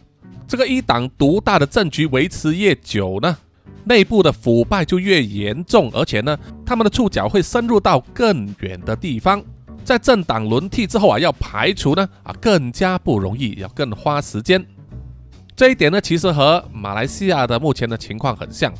[0.48, 3.38] 这个一党独大的政局维持越久呢，
[3.84, 9.44] 内部的腐败就越严重，而且呢，他们的触角会深入到更远的地方。
[9.84, 14.64] 在政党轮替之后啊，要排除呢啊更加不容易，要更花时间。
[15.60, 18.74] 这一点呢，其实和马来西亚的目前的情况很像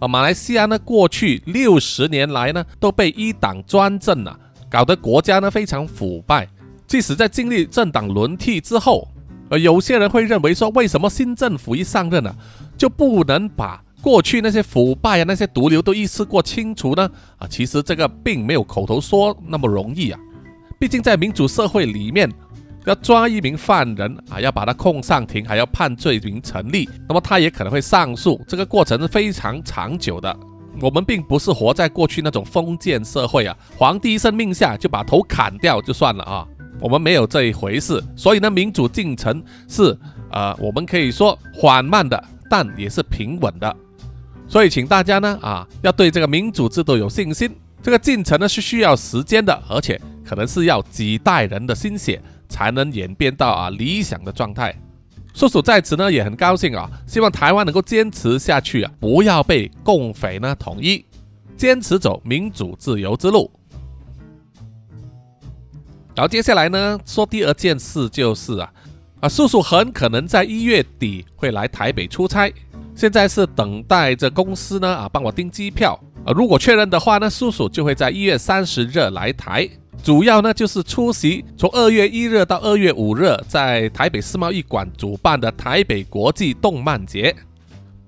[0.00, 0.08] 啊。
[0.08, 4.36] 马来西亚呢，过去六十年来呢，都被一党专政啊，
[4.68, 6.48] 搞得国家呢非常腐败。
[6.84, 9.06] 即使在经历政党轮替之后，
[9.50, 12.34] 呃，有些人会认为说，为什么新政府一上任呢，
[12.76, 17.08] 就不能把过去那些腐败啊、那些毒瘤都一次过清除呢？
[17.38, 20.18] 啊，其实这个并没有口头说那么容易啊。
[20.76, 22.28] 毕竟在民主社会里面，
[22.86, 30.34] 要抓一名犯人啊，要把他控上庭，还要判罪名成立，那么他也可能会上诉，这个过程是非常长久的。
[30.80, 36.46] 我们并不是活在过去那种封建社会啊，皇帝一声令下就把头砍掉就算了啊，
[36.80, 38.00] 我们没有这一回事。
[38.14, 39.98] 所以呢，民主进程是
[40.30, 43.76] 呃，我们可以说缓慢的，但也是平稳的。
[44.46, 47.50] 所以请大家呢啊，要对这个民主制度有信心。
[47.82, 50.00] 这个进程呢是需要时间的，而且。
[50.28, 54.74] 可能是要几代人的心血才能演变到啊理想的状态。
[55.34, 61.04] 叔叔在此呢也很高兴啊，希望台湾能够坚持下去啊，不要被共匪呢统一，
[61.56, 63.50] 坚持走民主自由之路。
[66.14, 68.72] 然后接下来呢说第二件事就是啊
[69.20, 72.50] 啊叔叔很可能在一月底会来台北出差，
[72.94, 79.68] 现在是等待着公司呢啊帮我订机票啊，如果确认的话呢，叔叔就会在一月三十日来台。
[80.02, 87.34] 主要呢就是出席从二月一日到二月五日在台北世贸艺馆主办的台北国际动漫节，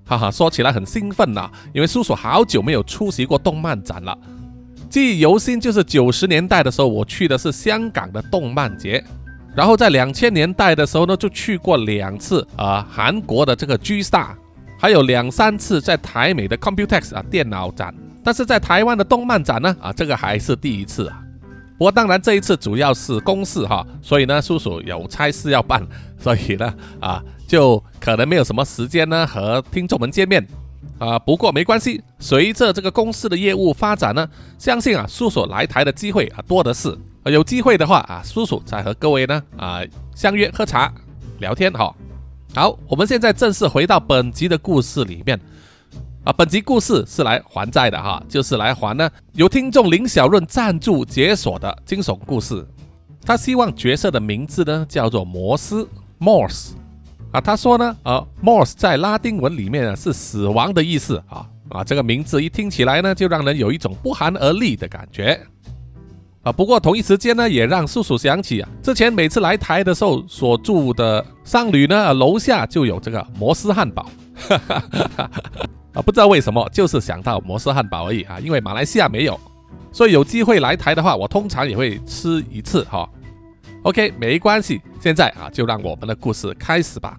[0.05, 4.17] 哈哈，说起来很兴奋呐，因为叔叔好久没有出席过动漫展了。
[4.89, 9.03] 记忆犹新，就是九十年代的时候我去的是香港的动漫节，
[9.53, 14.29] 然后在两千年代的时候呢就去过两次啊韩国的这个 G Star，
[14.79, 21.21] 还有两三次在台美的 Computex 啊电脑展，但是在台湾的动漫展呢啊这个还是第一次啊。
[21.79, 25.81] 不过当然这一次主要是公事哈，所以呢叔叔有差事要办，
[26.19, 30.45] 所以呢啊就可能没有什么时间呢和听众们见面
[30.97, 31.17] 啊。
[31.17, 36.93] 不过没关系，随着这个公司的业务发展呢，相信啊叔叔来台的机会啊多的是。
[37.23, 39.79] 有机会的话啊，叔叔再和各位呢啊
[40.13, 40.91] 相约喝茶
[41.39, 41.95] 聊天哈。
[42.53, 45.39] 好，我们现在正式回到本集的故事里面。
[46.29, 49.09] 啊，本集故事是来还债的哈，就是来还呢。
[49.33, 52.63] 由听众林小润赞助解锁的惊悚故事。
[53.25, 56.73] 他希望角色的名字呢叫做摩斯 （Morse）。
[57.31, 65.41] 啊，他说呢，呃，Morse 在拉丁文里面呢是死亡的意思啊啊，这个名字一听起来呢就让人有一种不寒而栗的感觉。
[66.43, 74.05] 啊，不过同一时间呢也让叔叔想起啊，之前每次来台的时候所住的商旅呢楼下就有这个摩斯汉堡。
[74.35, 75.31] 哈哈哈哈
[75.99, 79.37] 啊，不知道为什么，就是想到摩斯汉堡而已啊，因为马来西亚没有，
[79.91, 83.07] 所以有机会来台的话，我通常也会吃一次哈。
[83.83, 87.17] OK，没关系，现在啊，就让我们的故事开始吧。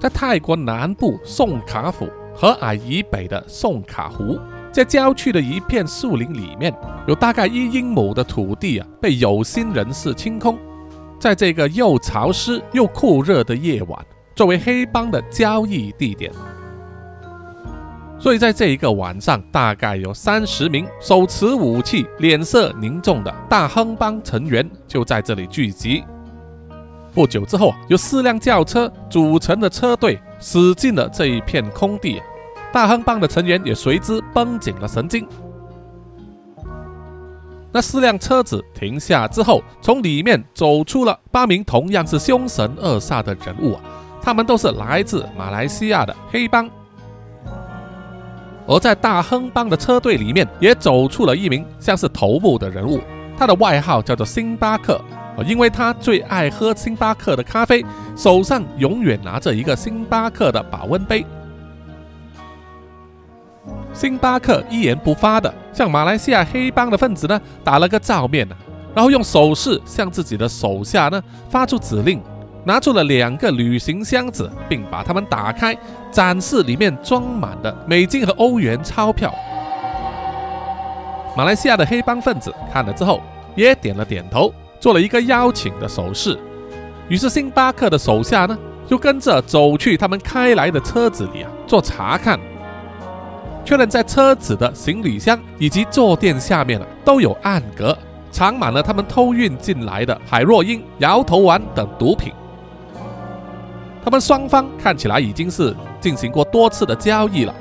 [0.00, 4.38] 在泰国南部宋卡府和矮以北的宋卡湖，
[4.72, 6.74] 在郊区的一片树林里面，
[7.06, 10.58] 有大概一英亩的土地啊，被有心人士清空，
[11.18, 16.32] 在这个又潮湿又酷热的夜晚，作为黑帮的交易地点。
[18.18, 26.02] 所以在这一个晚上，大概有三十名手持武器、脸色凝重的大亨帮成员就在这里聚集。
[27.12, 32.22] 不久之后，有四辆轿车组成的车队驶进了这一片空地，
[32.72, 35.26] 大亨帮的成员也随之绷紧了神经。
[37.72, 43.80] 那四辆车子停下之后，从里面走出了八名同样是凶神恶煞的人物啊！
[44.20, 46.68] 他们都是来自马来西亚的黑帮。
[48.66, 53.00] 而在大亨帮的车队里面，也走出了一名像是头目的人物，
[53.36, 55.00] 他的外号叫做星巴克，
[55.42, 57.84] 因为他最爱喝星巴克的咖啡，
[58.16, 61.24] 手上永远拿着一个星巴克的保温杯。
[63.92, 68.56] 星巴克一言不发的向马来西亚黑帮的分子呢打了个照面呢，
[68.94, 72.22] 然后用手势向自己的手下呢发出指令，
[72.64, 75.76] 拿出了两个旅行箱子，并把它们打开，
[76.10, 79.34] 展示里面装满的美金和欧元钞票。
[81.36, 83.20] 马来西亚的黑帮分子看了之后
[83.54, 86.36] 也点了点头，做了一个邀请的手势。
[87.08, 92.40] 于是星巴克的手下呢就跟着走去他们开来的车子里啊做查看。
[93.64, 97.96] 确认在车子的行李箱以及坐垫下面啊都有暗格，
[98.32, 102.32] 藏满了他们偷运进来的海洛因、摇头丸等毒品。
[104.02, 107.54] 他们双方看起来已经是进行过多次的交易了，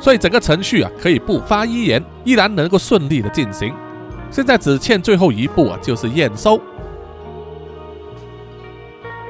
[0.00, 3.72] 所以整个程序啊可以不发一言，依然能够顺利的进行。
[4.30, 6.60] 现在只欠最后一步啊，就是验收。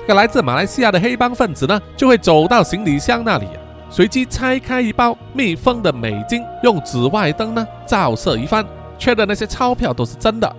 [0.00, 3.46] 这个来自马来西亚的黑帮分子呢，就会走到行李箱那里。
[3.90, 8.64] 随机拆开一包密封的美金，用紫外灯呢照射一番，
[8.98, 10.56] 确认那些钞票都是真的。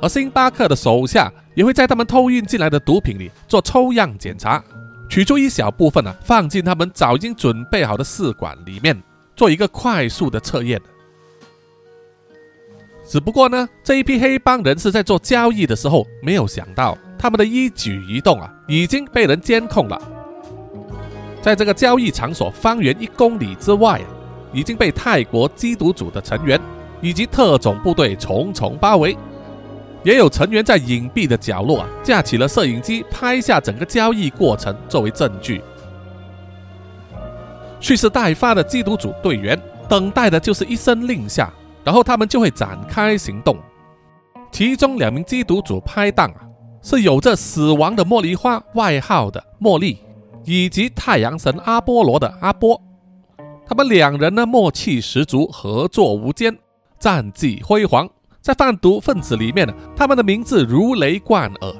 [0.00, 4.60] 而星巴克的手下也会在他们偷运进来的毒品里做抽样检查，
[5.08, 9.00] 取出一小部分呢，放进他们早已经准备好的试管里面，
[9.36, 10.80] 做一个快速的测验。
[13.10, 20.00] 只不过呢，这一批黑帮人士在做交易的时候，没有想到他们的一举一动啊，已经被人监控了。
[21.42, 24.00] 在这个交易场所方圆一公里之外，
[24.52, 26.60] 已经被泰国缉毒组的成员
[27.00, 29.18] 以及特种部队重重包围，
[30.04, 35.60] 也有成员在隐蔽的角落啊架起了摄影机拍下整个交易过程作为证据。
[37.80, 41.52] 蓄势待发的缉毒组队员等待的就是一声令下，
[41.84, 43.56] 然后他们就会展开行动。
[44.52, 46.40] 其中两名缉毒组拍档啊
[46.82, 49.98] 是有着“死亡的茉莉花”外号的茉莉。
[50.46, 52.80] 以及太阳神阿波罗的阿波，
[53.66, 56.56] 他们两人呢默契十足，合作无间，
[56.98, 58.08] 战绩辉煌。
[58.40, 61.74] 在贩毒分子里面呢，他们的名字如雷贯耳。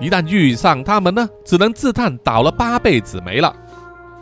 [0.00, 3.54] 一旦遇上他们呢，只能自叹倒了八辈子霉了。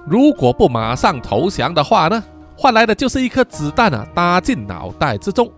[0.05, 2.23] 如果不马上投降的话呢，
[2.57, 5.51] 换来的就是一颗子弹啊打进脑袋之中。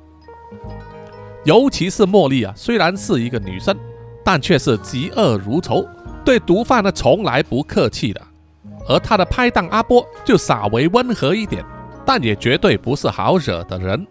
[1.44, 3.76] 尤其是茉莉啊，虽然是一个女生，
[4.24, 5.86] 但却是嫉恶如仇。
[6.24, 8.20] 对毒贩呢，从来不客气的，
[8.88, 11.64] 而他的拍档阿波就稍微温和一点，
[12.04, 14.04] 但也绝对不是好惹的人。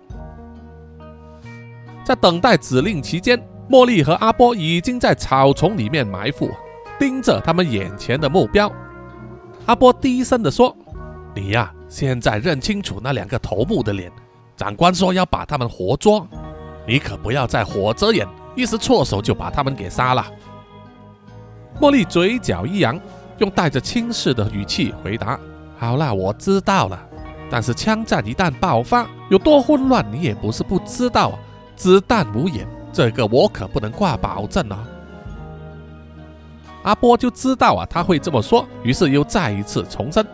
[2.06, 3.38] 在等待指令期间，
[3.70, 6.50] 茉莉和阿波已经在草丛里面埋伏，
[6.98, 8.72] 盯着他们眼前的目标。
[9.66, 10.74] 阿波低声的说
[11.36, 14.12] ：“你呀，现在认清楚那两个头目的脸，
[14.58, 16.28] 长官说要把他们活捉，
[16.86, 20.26] 你可不要再火遮眼，一时错手就把他们给杀了。”
[21.80, 23.00] 茉莉嘴角一扬，
[23.38, 25.40] 用带着轻视的语气回答
[25.80, 27.02] ：“好了，我知道了。
[27.50, 31.40] 但是枪战一旦爆发，有多混乱，你也不是不知道啊。
[31.78, 34.86] 子弹无眼，这个我可不能挂保证啊。”
[36.84, 40.28] 阿波就知道啊，他会这么说，于是又再一次重申：“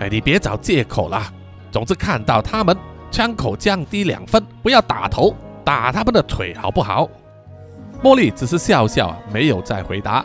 [0.00, 1.22] 哎，你别找借口了。
[1.70, 2.76] 总之，看到他们，
[3.10, 7.08] 枪口降低两分，不要打头，打他们的腿，好不好？”
[8.02, 10.24] 茉莉只是笑笑啊，没有再回答。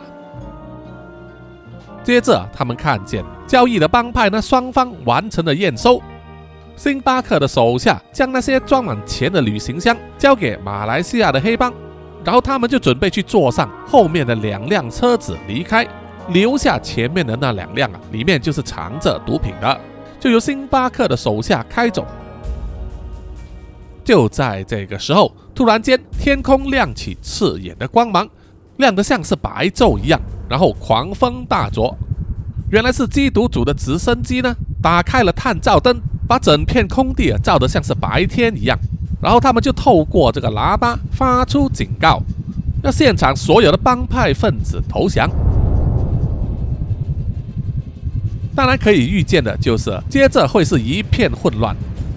[2.02, 6.00] 接着，他们看见交易的帮派呢，双方完成了验收。
[6.76, 11.72] 星巴克的手下将那些装满钱的旅行箱交给马来西亚的黑帮，
[12.24, 15.86] 然后他们就准备去坐上后面的两辆车子离开，
[16.28, 19.80] 留下前面的那两辆啊，里面就是藏着毒品的，
[20.18, 22.06] 就由星巴克的手下开走。
[24.04, 28.28] 就在这个时候，突然间天空亮起刺眼的光芒，
[28.76, 30.20] 亮得像是白昼一样。
[30.46, 31.96] 然后狂风大作，
[32.70, 38.78] 原来是缉毒组的直升机呢，打开了探照灯，把整片空地啊照得像是白天一样。
[39.22, 42.20] 然后他们就透过这个喇叭发出警告，
[42.82, 45.30] 要现场所有的帮派分子投降。
[48.56, 51.74] 当然可以预见的就是，接着会是一片混乱。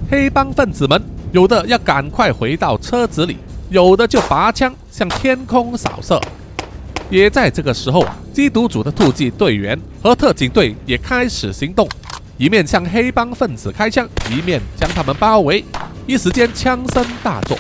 [0.09, 1.01] 黑帮分子们
[1.31, 3.37] 有的要赶快回到车子里，
[3.69, 6.21] 有的就拔枪向天空扫射。
[7.09, 11.89] 也在这个时候，缉毒组的突击队员和特警队也开始行动，
[12.37, 15.65] 一面向黑帮分子开枪，一面将他们包围。
[16.05, 17.57] 一时间枪声大作。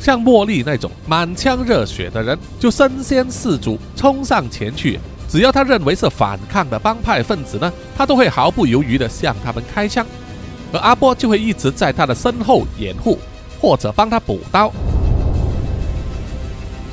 [0.00, 4.98] 像茉莉那种满腔热血的人，就身先士卒冲上前去。
[5.32, 10.04] 只要他认为是反抗的帮派分子呢，他都会毫不犹豫地向他们开枪，
[10.74, 13.18] 而阿波就会一直在他的身后掩护，
[13.58, 14.70] 或者帮他补刀。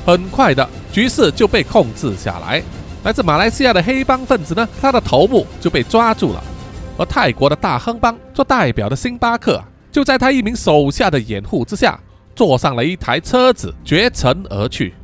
[0.06, 2.62] 很快的局势就被控制下来。
[3.04, 6.42] 来自马来西亚的黑帮分子呢，他的头目就被抓住了，
[6.96, 12.00] 而泰国的大亨帮做代表的星巴克，就在他一名手下的掩护之下，
[12.34, 14.94] 坐上了一台车子绝尘而去。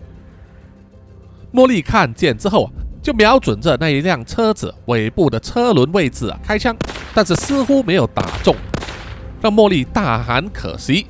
[1.52, 2.85] 茉莉看见之后啊。
[3.06, 6.74] 就瞄准着那一辆车子尾部的车轮位置啊开枪，
[7.14, 8.52] 但是似乎没有打中，
[9.40, 11.06] 让茉莉大喊可惜。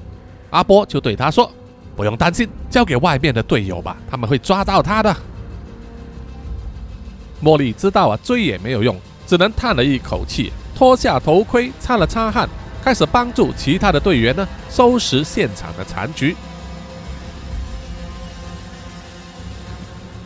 [0.50, 1.50] 阿波就对他说
[1.96, 5.16] ：“不用担心，交给外面的队友吧，他们会抓到他的。”
[7.42, 8.94] 茉莉知道啊追也没有用，
[9.26, 12.46] 只能叹了一口气，脱下头盔擦了擦汗，
[12.84, 16.36] 开始帮助其他的队员呢收拾现场的残局。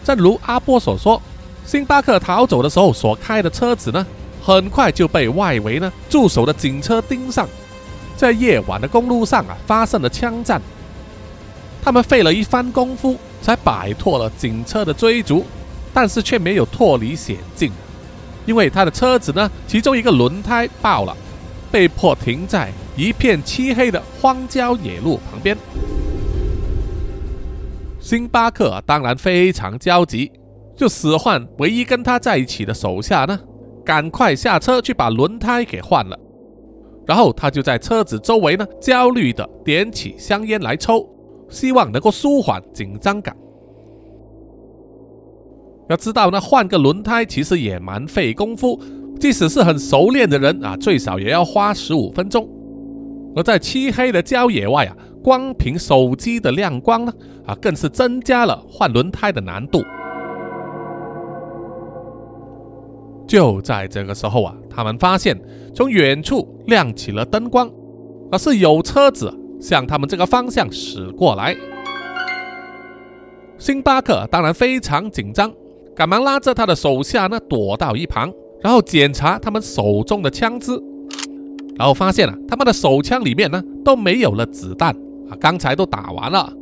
[0.02, 1.22] 正如阿波所说。
[1.70, 4.04] 星巴克逃走的时候所开的车子呢，
[4.42, 7.48] 很快就被外围呢驻守的警车盯上，
[8.16, 10.60] 在夜晚的公路上啊发生了枪战。
[11.80, 15.46] 他们费了一番功夫才摆脱了警车的追逐，
[15.94, 17.70] 但是却没有脱离险境，
[18.46, 21.16] 因为他的车子呢其中一个轮胎爆了，
[21.70, 25.56] 被迫停在一片漆黑的荒郊野路旁边。
[28.00, 30.32] 星巴克当然非常焦急。
[30.80, 33.38] 就使唤唯一跟他在一起的手下呢，
[33.84, 36.18] 赶快下车去把轮胎给换了。
[37.06, 41.06] 然后他就在车子周围呢，焦虑的点起香烟来抽，
[41.50, 43.37] 希望能够舒缓紧张感。
[45.90, 48.80] 要知道呢，换个轮胎其实也蛮费功夫，
[49.20, 52.49] 即使是很熟练的人啊，最少也要花十五分钟。
[53.37, 57.12] 而在漆黑的郊野外啊，光凭手机的亮光呢，
[57.44, 59.82] 啊，更是增加了换轮胎的难度。
[63.30, 65.40] 就在这个时候啊，他们发现
[65.72, 67.70] 从远处亮起了灯光，
[68.32, 71.56] 而是有车子向他们这个方向驶过来。
[73.56, 75.52] 星巴克当然非常紧张，
[75.94, 80.72] 赶忙拉着他的手下呢躲到一旁，然后检查他们手中的枪支，
[81.76, 84.92] 然后发现啊，他们的手枪里面呢都没有了子弹
[85.30, 86.52] 啊，刚才都打完了。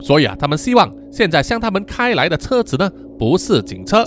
[0.00, 4.02] 所以啊，他们希望现在向他们开来的车子呢不是警车。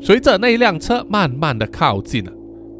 [0.00, 2.32] 随着那辆车慢慢的靠近了，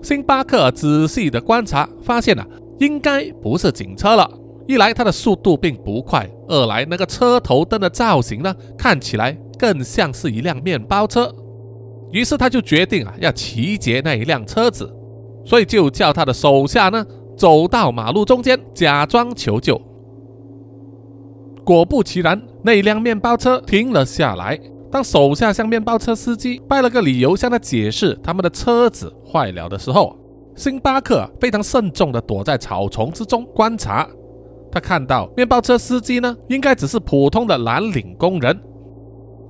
[0.03, 2.47] 星巴克仔细的观察，发现啊，
[2.79, 4.29] 应该不是警车了。
[4.67, 11.33] 一来它的速度并不快，二来那个车头灯的造型呢，看起来更像是一辆面包车。
[12.13, 14.93] 于是他就决定啊，要骑劫那一辆车子，
[15.45, 17.05] 所以就叫他的手下呢，
[17.37, 19.81] 走到马路中间，假装求救。
[21.65, 24.59] 果不其然，那辆面包车停了下来。
[24.91, 30.19] 当手下向面包车司机掰了个理由向他解释他们的车子坏了的时候，
[30.57, 34.09] 星巴克非常慎重地躲在草丛之中观察。
[34.73, 38.61] 他看到面包车司机呢，应该只是普通的蓝领工人。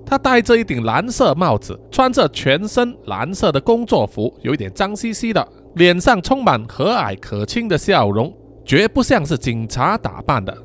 [0.05, 10.57] 他戴着一顶蓝色帽子，穿着全身蓝色的工作服，有一点脏兮兮的，脸上充满和蔼可亲的笑容，绝不像是警察打扮的。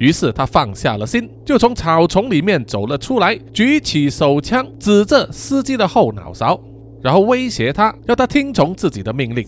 [0.00, 6.58] 于是他放下了心，就从草丛里面走了出来，举起手枪指着司机的后脑勺，
[7.02, 9.46] 然后威胁他，要他听从自己的命令。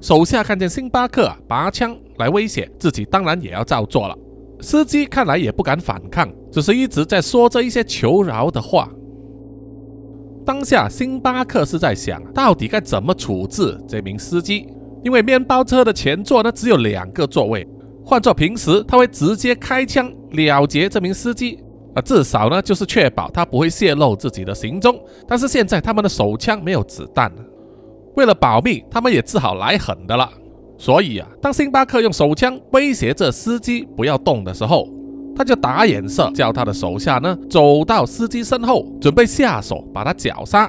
[0.00, 4.16] 手下看见星巴克拔枪来威胁自己，当然也要照做了。
[4.62, 8.88] 司机看来也不敢反抗，只是一直在说着一些求饶的话。
[10.46, 14.66] 当下星巴克是在想，到底该怎么处置这名司机，
[15.04, 17.68] 因为面包车的前座呢只有两个座位。
[18.10, 21.60] 换做平时，他会直接开枪了结这名司机
[21.94, 25.00] 啊，至少呢就是确保他不会泄露自己的行踪。
[25.28, 27.32] 但是现在他们的手枪没有子弹，
[28.16, 30.28] 为了保密，他们也只好来狠的了。
[30.76, 34.88] 所以啊，当星巴克用手枪威胁这司机不要动的时候，
[35.36, 40.68] 他就打眼色，叫他的手下呢走到司机身后，准备下手把他绞杀。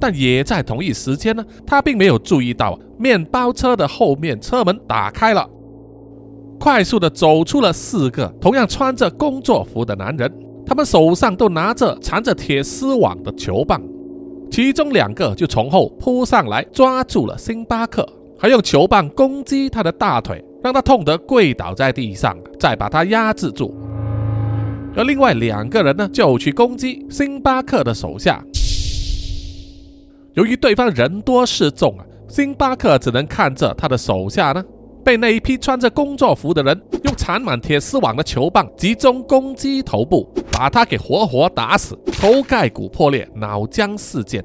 [0.00, 5.48] 但也在同一时间呢，他并没有注意到面包车的后面车门打开了，
[6.58, 10.32] 快速的走出了四个同样穿着工作服的男人，
[10.66, 13.82] 他们手上都拿着缠着铁丝网的球棒，
[14.50, 23.74] 其中两个就从后扑上来抓住了星巴克，还用球棒攻击他的大腿，让他痛得跪倒在地上，再把他压制住，
[24.96, 28.44] 而另外两个人呢就去攻击星巴克的手下。
[30.38, 34.64] 由于对方人多势众啊，星巴克只能看着他的手下呢，
[35.04, 44.40] 被那一批穿着工作服的人用缠满铁丝网的球棒集中攻击头部，把他给活活打死，头盖骨破裂，脑浆四溅。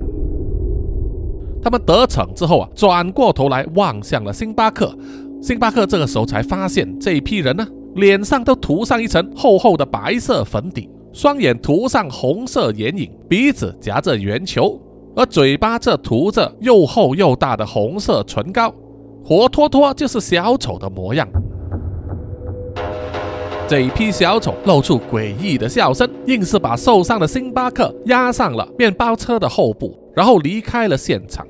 [1.61, 4.97] 他们得逞之后啊，转过头来望向了星巴克。
[5.43, 14.81] 星巴克这个时候才发现，这一批人呢，脸上都涂上一层厚厚的白色粉底，双眼涂上红色眼影，鼻子夹着圆球，
[15.15, 18.73] 而嘴巴这涂着又厚又大的红色唇膏，
[19.23, 21.27] 活脱脱就是小丑的模样。
[23.67, 31.47] 这一批小丑露出诡异的笑声，硬是把受伤的星巴克压上了面包车的后部，然后离开了现场。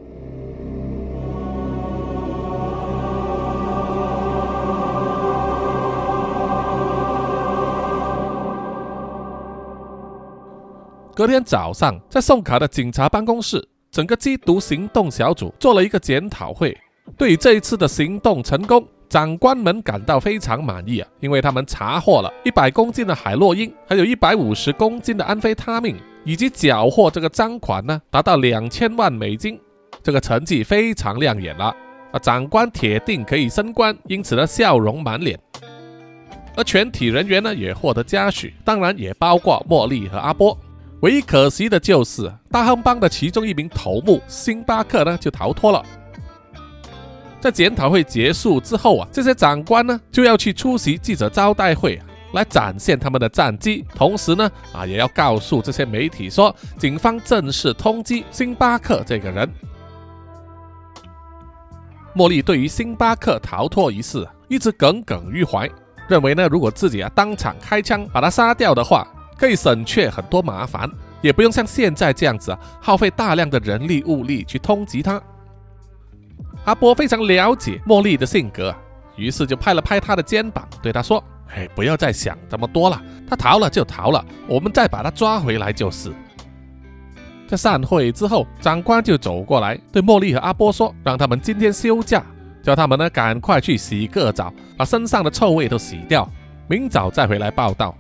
[11.16, 16.76] 隔天早上，在宋卡的警察办公室，整个缉毒行动小组做了一个检讨会。
[17.16, 29.60] 对于这一次的行动成功，长官们感到非常满意啊，因为他们查获了一百公斤的海洛因，还有一百五十公斤的安非他命，以及缴获这个赃款呢，达到两千万美金。
[30.02, 31.66] 这个成绩非常亮眼了
[32.12, 32.18] 啊！
[32.20, 35.40] 长官铁定可以升官，因此呢，笑容满脸。
[36.56, 40.58] 而全体人员呢，也获得嘉许，当然也包括茉莉和阿波。
[41.04, 45.84] 唯一可惜的就是大亨帮的其中一名头目星巴克呢就逃脱了。
[47.42, 59.50] 在检讨会结束之后啊，这些长官呢就要去出席记者招待会，来展现他们的战绩，同时呢啊也要告诉这些媒体说，警方正式通缉星巴克这个人。
[62.16, 65.70] 茉莉对于星巴克逃脱一事一直耿耿于怀，
[66.08, 69.06] 认为呢如果自己啊当场开枪把他杀掉的话。
[69.38, 70.90] 可以省却很多麻烦，
[71.22, 75.22] 也不用像现在这样子啊，耗费大量的人力物力去通缉他。
[76.66, 78.74] 阿波非常了解茉莉的性格，
[79.16, 81.22] 于是就拍了拍她的肩膀，对她说
[81.54, 86.12] ：“哎，不要再想这么多了，他逃了就逃了，我们再把他抓回来就是。”
[87.48, 92.24] 在散会之后，长官就走过来对茉莉和阿波说：“让他们今天休假，
[92.64, 96.28] 叫他们呢赶快去洗个澡，把身上的臭味都洗掉，
[96.68, 97.94] 明早再回来报道。”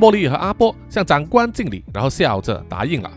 [0.00, 3.10] 茉莉和阿波向长官敬礼，然后笑着答应了。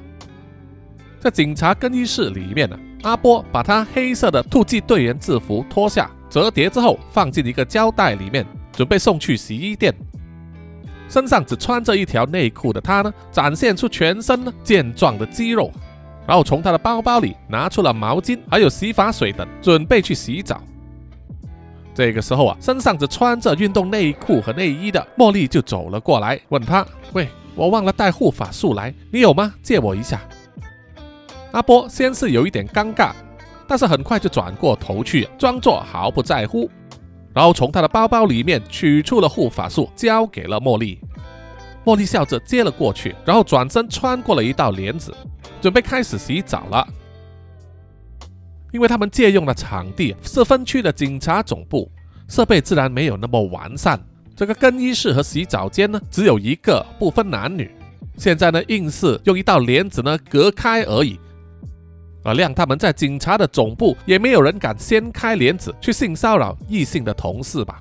[1.21, 9.95] 在警察更衣室里面呢，阿波把他黑色的突击队员制服脱下，折叠之后放进一个胶带里面，准备送去洗衣店。
[11.07, 15.71] 身上只穿着一条内裤的他呢，展现出全身呢健壮的肌肉，
[16.27, 20.61] 然后从他的包包里拿出了毛巾，还有洗发水等，准备去洗澡。
[21.95, 29.53] 这个时候啊，身上只穿着运动内裤和内衣的茉莉就走了过来，问他：“喂，我忘了带护发素来，你有吗？
[29.61, 30.19] 借我一下。”
[31.53, 33.11] 阿波先是有一点尴尬，
[33.67, 36.67] 但是很快就转过头去，装作毫不在乎，
[37.31, 40.99] 然后从他的包包里面取出了护发素，交给了茉莉。
[41.85, 45.15] 茉莉笑着接了过去，然后转身穿过了一道帘子，
[45.61, 46.87] 准备开始洗澡了。
[48.73, 51.89] 因为他们借用的场地是分区的警察总部，
[52.27, 53.97] 设备自然没有那么完善。
[54.35, 57.69] 这个更衣室和洗澡间呢，只有一个，不分男女。
[58.17, 61.19] 现在呢，硬是用一道帘子呢隔开而已，
[62.23, 67.79] 而让他们在警察的总部也没有人敢掀开帘子去性骚扰异性的同事吧。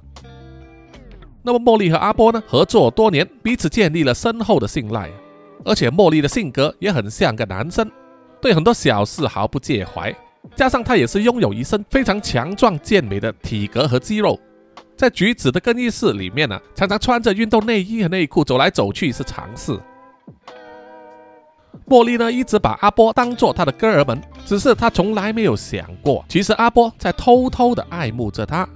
[1.43, 5.11] 那么茉莉和阿波呢，合作多年，彼此建立了深厚的信赖，
[5.65, 7.91] 而且茉莉的性格也很像个男生，
[8.43, 10.15] 对很多小事毫不介怀。
[10.55, 14.39] 加上他也是拥有一身非常强壮健美的体格和肌肉，
[14.97, 19.79] 在橘子的更衣室里面呢，常常穿着运动内衣和内裤走来走去是常事。
[21.89, 28.69] 茉莉呢一直把阿波当做她的哥儿们，只是她从来没有想过，其实阿波在偷偷的爱慕着她。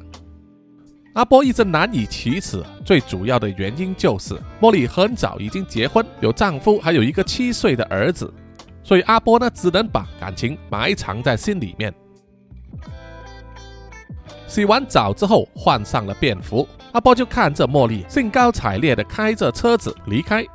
[1.14, 8.32] 阿波一直难以启齿，最主要的原因就是茉莉很早已经结婚，有丈夫，还有一个七岁的儿子。
[8.86, 11.92] 所以阿波呢，只能把感情埋藏在心里面。
[14.46, 20.46] 洗完澡之后，换上了便服，阿波就看着茉莉兴高采烈地开着车子离开。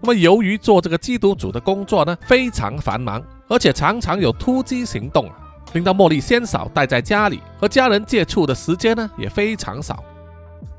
[0.00, 5.36] 那么，由于做这个缉毒组的工作呢，非常繁忙，而且常常有突击行动啊，
[5.72, 10.02] 令到茉莉先少待在家里，和家人接触的时间呢也非常少。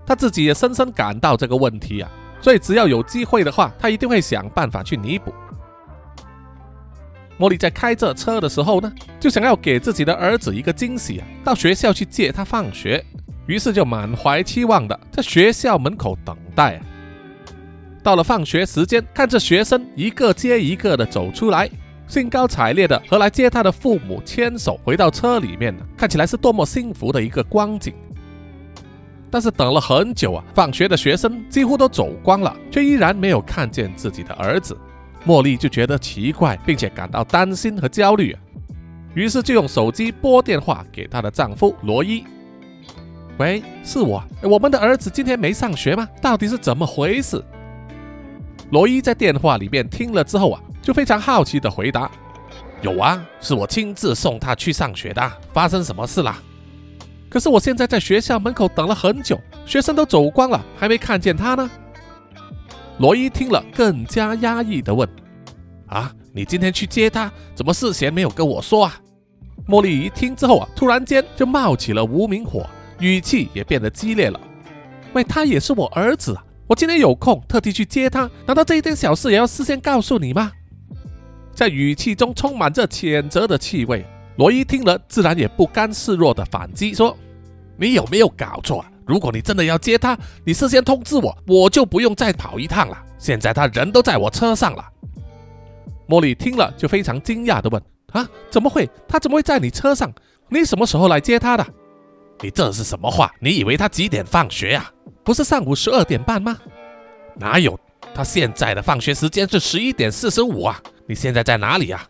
[0.06, 2.12] 他自己也深深感到这个问题啊。
[2.42, 5.34] 所以，只要有机会的话，他一定会想办法去弥补。
[7.38, 13.04] 茉莉在开这车的时候呢，就想要给自己的儿子一个惊喜啊，到学校去接他放学，
[13.46, 16.82] 于是就满怀期望的在学校门口等待。
[18.04, 21.70] 到了放学时间，看着学生一个接一个的走出来，
[22.08, 27.94] 兴高采烈的和来接他的父母牵手回到车里面，看起来是多么幸福的一个光景。
[29.32, 34.78] 但是等了很久啊，放学的学生几乎都走光了，却依然没有看见自己的儿子。
[35.26, 38.40] 茉莉就觉得奇怪，并且感到担心和焦虑，啊
[39.14, 42.24] 于是就用手机拨电话给她的丈夫罗伊。
[43.38, 46.08] 喂，是我，我们的儿子今天没上学吗？
[46.22, 47.44] 到底是怎么回事？
[48.72, 52.10] 罗伊在电话里面听了之后啊，就非常好奇的回答
[52.82, 55.32] ：“有啊，是我亲自送他去上学的。
[55.52, 56.42] 发生什么事啦？
[57.30, 61.70] 可是我现在在学校门口等了很久，学生都走光了，还没看见他呢。”
[63.00, 65.08] 罗伊听了，更加压抑的问
[65.88, 69.00] ：“啊，你今天去接他，怎么事先没有跟我说啊？”
[69.68, 72.68] 茉莉一听之后啊，突然间就冒起了无名火，
[73.00, 74.40] 语气也变得激烈了
[75.14, 76.36] ：“喂，他也是我儿子，
[76.68, 80.52] 我今天有空特地去接他，难道这一点小事也要事先告诉你吗？”
[81.54, 84.06] 在语气中充满着谴责的气味。
[84.40, 87.14] 罗伊听了，自然也不甘示弱的反击说
[87.76, 92.98] ：“你有没有搞错？”如果你真的要接他，你事先通知我，我就不用再跑一趟了。
[93.18, 94.86] 现在他人都在我车上了。
[96.08, 98.90] 茉莉听了就非常惊讶的问：“啊，怎么会？
[99.10, 100.10] 他怎么会在你车上？
[100.48, 101.68] 你什么时候来接他的？
[102.40, 103.30] 你这是什么话？
[103.42, 104.90] 你以为他几点放学呀？
[105.22, 106.58] 不是上午十二点半吗？
[107.36, 107.78] 哪有？
[108.14, 110.82] 他现在的放学时间是十一点四十五啊！
[111.08, 112.08] 你现在在哪里呀？”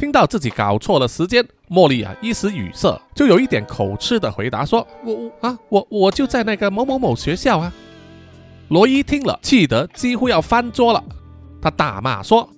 [0.00, 7.70] 听到自己搞错了时间，茉莉啊一时语塞，就有一点口吃的回答说：“我我啊我我就在那个某某某学校啊。”
[8.68, 11.04] 罗伊听了，气得几乎要翻桌了，
[11.60, 12.48] 他大骂说：“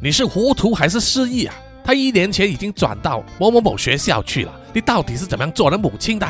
[0.00, 1.56] 你是糊涂还是失忆啊？
[1.82, 6.28] 他一年前已经转到某某某学校去了，你到底是怎么样做人母亲的？”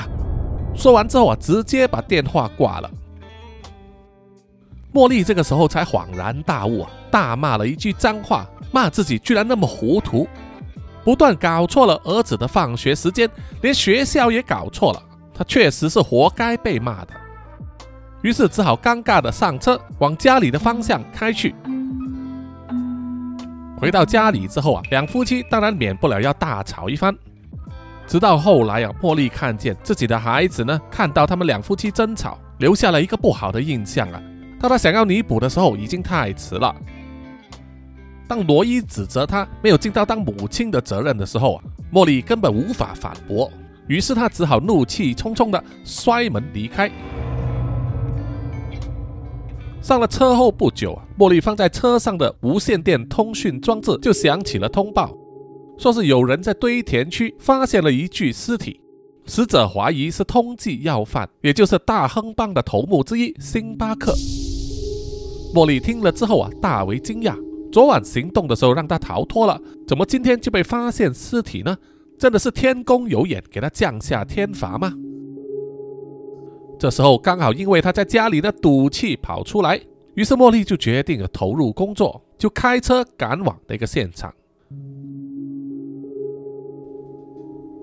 [0.75, 2.91] 说完之后啊，直接把电话挂了。
[4.97, 10.27] 茉莉这个时候才恍然大悟啊，大骂了一句脏话，骂自己居然那么糊涂。
[11.05, 13.29] 不断搞错了儿子的放学时间，
[13.61, 15.03] 连学校也搞错了，
[15.35, 17.09] 他确实是活该被骂的。
[18.23, 21.55] 于是只好尴尬的上车，往家里的方向开去。
[23.79, 27.15] 回到家里之后啊，两夫妻当然免不了要大吵一番。
[28.07, 34.19] 直到后来啊，茉莉看见自己的孩子呢，看到他们两夫妻争吵，留下了一个不好的印象啊。
[34.59, 36.75] 当他想要弥补的时候，已经太迟了。
[38.29, 43.49] 当罗伊指责他没有尽到当母亲的责任的时候啊，茉莉根本无法反驳，
[43.87, 46.91] 于是他只好怒气冲冲的摔门离开。
[49.81, 55.15] 上了车后不久啊，茉莉放在车上的无线电通讯装置就响起了通报，
[55.79, 58.81] 说是有人在堆填区发现了一具尸体，
[59.27, 64.13] 死者怀疑是通缉要犯，也就是大亨帮的头目之一星巴克。
[65.57, 67.35] 茉莉听了之后啊，大为惊讶。
[67.73, 71.75] 昨晚行动的时候让他逃脱了，怎么今天就被发现尸体呢？
[72.19, 74.93] 真的是天公有眼，给他降下天罚吗？
[76.79, 79.81] 这时候刚好因为他在家里的赌气跑出来，
[80.13, 84.31] 于是茉莉就决定了投入工作，就开车赶往那个现场。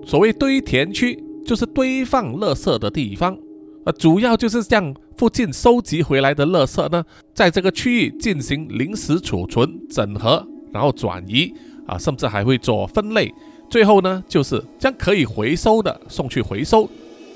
[0.04, 3.36] 所谓堆填区，就是堆放垃圾的地方。
[3.84, 11.52] 呃，主要就是将附近收集回来的垃圾呢，在这个区域进行临时储存、整合，然后转移
[11.86, 13.32] 啊，甚至还会做分类。
[13.68, 16.88] 最后呢，就是将可以回收的送去回收，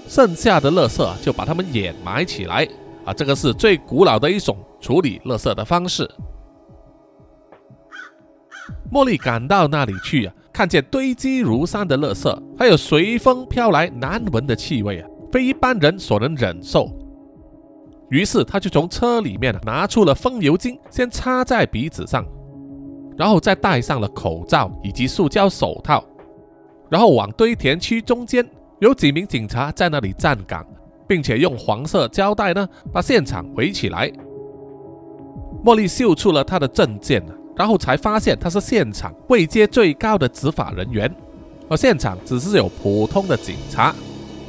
[0.07, 2.67] 剩下的垃圾就把它们掩埋起来
[3.05, 3.13] 啊。
[3.13, 6.09] 这个是最古老的一种处理垃圾的方式。
[8.91, 15.09] 茉莉赶到那里去啊，看见堆积如山的垃圾，还有随风飘来难闻的气味啊。
[15.31, 16.91] 非一般人所能忍受，
[18.11, 22.25] 于是他就从车里面拿出了风油精，先擦在鼻子上，
[23.17, 26.03] 然后再戴上了口罩以及塑胶手套，
[26.89, 28.49] 然后往堆填区中间
[28.81, 30.67] 有几名警察在那里站岗，
[31.07, 34.11] 并且用黄色胶带呢把现场围起来。
[35.65, 37.23] 茉莉秀出了他的证件，
[37.57, 41.15] 然后才发现他是现场位阶最高的执法人员，
[41.69, 43.95] 而现场只是有普通的警察。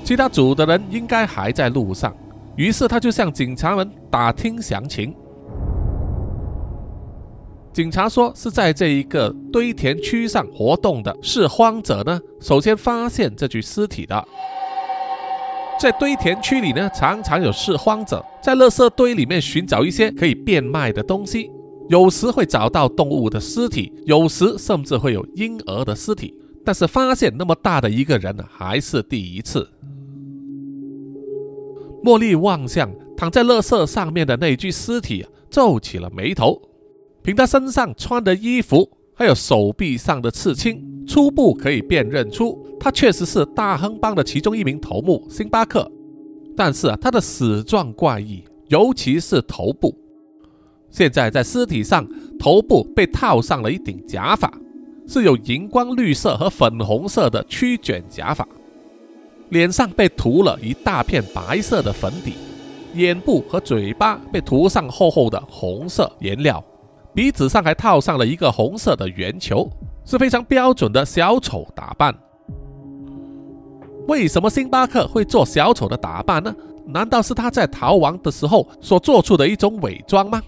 [0.10, 2.12] 其他组的人应该还在路上，
[2.56, 5.13] 于是他就向警察们打听详情。
[7.72, 14.28] 警察说是在这一个堆填区上活动的拾荒者呢，首先发现这具尸体的。
[15.80, 21.52] 在堆填区里呢，常常有拾荒者在垃圾堆里面寻找一些可以变卖的东西，
[21.88, 26.34] 有时会找到动物的尸体，有时甚至会有婴儿的尸体，
[26.65, 29.69] 但是发现那么大的一个人，还是第一次。
[32.03, 36.62] 茉莉望向躺在垃圾上面的那具尸体，皱起了眉头。
[37.21, 45.91] 凭他身上穿的衣服，还有手臂上的刺青，初步可以辨认出他确实是大亨帮的其中一名头目辛巴克。
[46.55, 49.97] 但是啊，他的死状怪异，尤其是头部。
[50.89, 52.07] 现在在尸体上，
[52.39, 54.51] 头部被套上了一顶假发，
[55.07, 58.47] 是有荧光绿色和粉红色的曲卷假发。
[59.49, 62.33] 脸上被涂了一大片白色的粉底，
[62.93, 66.63] 眼部和嘴巴被涂上厚厚的红色颜料，
[67.13, 69.69] 鼻子上还套上了一个红色的圆球，
[70.05, 72.15] 是非常标准的小丑打扮。
[74.07, 76.55] 为什么星巴克会做小丑的打扮呢？
[76.88, 80.41] 难道是他在逃亡的时候所做出的一种伪装吗？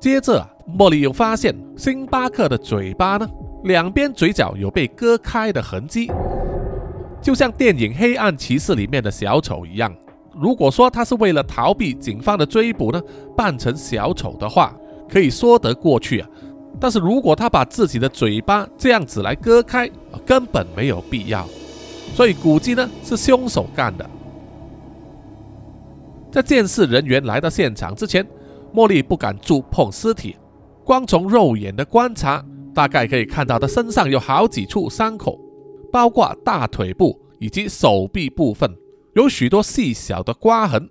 [0.00, 3.28] 接着，茉莉又发现星巴克的嘴巴呢，
[3.64, 6.10] 两边嘴角有被割开的痕迹，
[7.20, 9.94] 就像电影《黑暗骑士》里面的小丑一样。
[10.34, 13.02] 如果说他是为了逃避警方的追捕呢，
[13.36, 14.74] 扮成小丑的话，
[15.08, 16.28] 可以说得过去啊。
[16.80, 19.90] 但是如果他把自己的嘴巴这样子来割开，
[20.24, 21.46] 根本没有必要。
[22.14, 24.08] 所以估计呢是凶手干的。
[26.30, 28.26] 在监视人员来到现场之前。
[28.74, 30.36] 茉莉不敢触碰尸体，
[30.84, 35.40] 光从肉眼的观察，大概可以看到他身上有好几处伤口，
[35.90, 38.76] 包括大腿部以及手臂部分
[39.14, 40.88] 有许多细小的刮痕，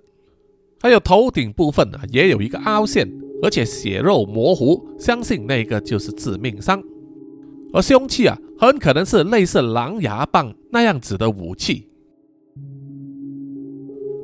[0.81, 3.07] 还有头顶部分啊也有一个凹陷，
[3.41, 6.81] 而且血肉模糊，相信那个就是致命伤。
[7.73, 11.87] 而凶器啊，很可能是类似狼牙棒那样子的武器。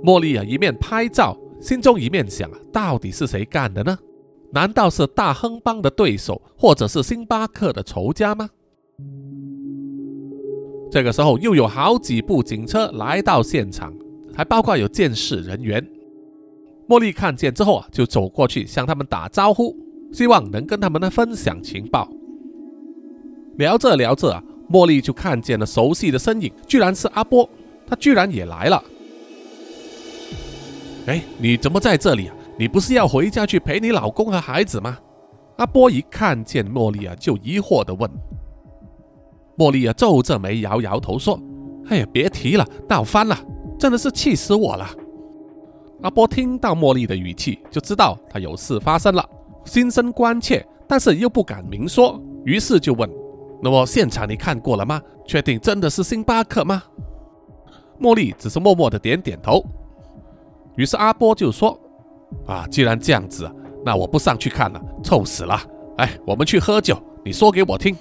[0.04, 1.38] 茉莉啊，一面拍照。
[1.62, 3.98] 心中一面想：到底是谁干的呢？
[4.52, 8.50] 难道是大亨帮的对手，或者是星巴克的仇家吗？
[10.94, 13.92] 这个时候，又有好几部警车来到现场，
[14.32, 15.84] 还包括有监视人员。
[16.88, 19.76] 茉莉看见之后啊，就走过去向他们打招呼，
[20.12, 22.08] 希望能跟他们呢分享情报。
[23.58, 27.50] 聊着聊着啊，茉莉就看见了熟悉的身影，居然是阿波，
[27.88, 28.84] 他居然也来了。
[31.08, 32.36] 哎，你怎么在这里啊？
[32.56, 35.00] 你不是要回家去陪你老公和孩子吗？
[35.58, 38.08] 阿波一看见茉莉啊，就疑惑地问。
[39.58, 41.40] 茉莉啊，皱着眉摇摇头说
[41.90, 43.38] ：“哎呀，别提了，闹翻了，
[43.78, 44.88] 真的是气死我了。”
[46.02, 49.24] 阿波听到茉莉的语气，就知道她有事发生了，
[49.66, 53.10] 心生关切，但是又不敢明说，于是就问
[53.62, 55.02] ：“那么现场你看过了吗？
[55.26, 56.84] 确定真的是星巴克吗？”
[58.02, 59.64] 茉莉只是默默的点点头。
[60.76, 61.80] 于是阿波就说
[62.48, 63.50] ：“啊，既然这样子，
[63.86, 65.62] 那我不上去看了，臭死了！
[65.98, 67.96] 哎，我们去喝酒，你说给我听。”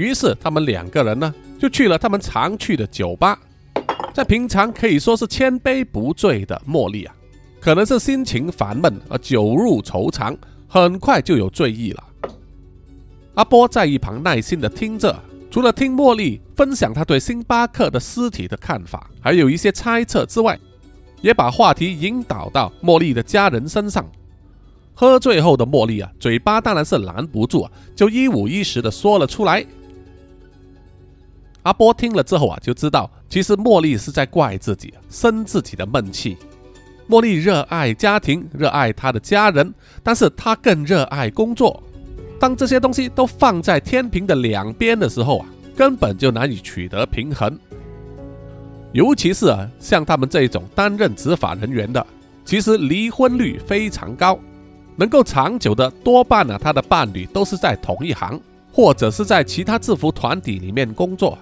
[0.00, 3.38] 于是他们两个人呢，就去了他们常去的酒吧。
[4.14, 7.14] 在平常可以说是千杯不醉的茉莉啊，
[7.60, 10.34] 可能是心情烦闷而酒入愁肠，
[10.66, 12.02] 很快就有醉意了。
[13.34, 15.14] 阿波在一旁耐心的听着，
[15.50, 20.58] 除了听茉莉分享他对星巴克的尸体的看法，还有一些猜测之外，
[21.20, 24.10] 也把话题引导到茉莉的家人身上。
[24.94, 29.64] 喝醉后的茉莉啊，嘴巴当然是拦不住啊，就一五一十的说了出来。
[31.62, 36.36] 阿波听了之后啊，就知道其实茉莉是在怪自己生自己的闷气。
[37.08, 41.82] 茉莉热爱家庭，热爱她的家人，但是她更热爱工作。
[42.38, 45.46] 当这些东西都放在天平的两边的时候啊，
[45.76, 47.58] 根本就难以取得平衡。
[48.92, 52.04] 尤其是啊，像他们这种担任执法人员的，
[52.44, 54.38] 其实离婚率非常高，
[54.96, 58.40] 能够长久的多半呢，他的伴侣都是在同一行，
[58.72, 61.36] 或者是在其他制服团体里面工作。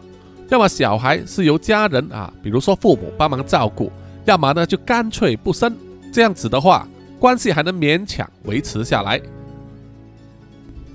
[0.51, 3.91] 要么小孩是由家人啊，比如说父母帮忙照顾；
[4.25, 5.77] 要么呢就干脆不生。
[6.11, 9.21] 这样子的话，关系还能勉强维持下来。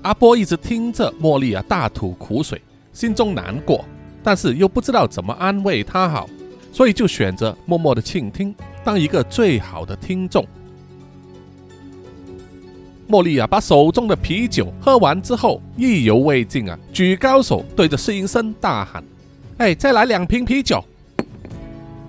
[0.02, 2.60] 阿波一直听着茉莉啊大吐苦水，
[2.92, 3.84] 心中难过，
[4.24, 6.28] 但是又不知道怎么安慰她好，
[6.72, 10.44] 所以就选择默默的倾听，当一个最好的听众。
[13.08, 19.02] 茉莉啊，把手中的啤酒喝完之后，意犹未尽啊，举高手对着试音声大喊。
[19.58, 20.84] 哎，再来两瓶啤酒。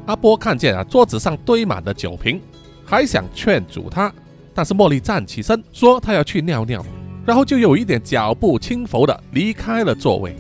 [0.08, 2.42] 阿波看见啊，桌子上堆满了酒瓶，
[2.84, 4.12] 还想劝阻他，
[4.54, 6.84] 但是茉莉站起身说她要去尿尿，
[7.24, 10.36] 然后就有一点脚步轻浮的离开了座位。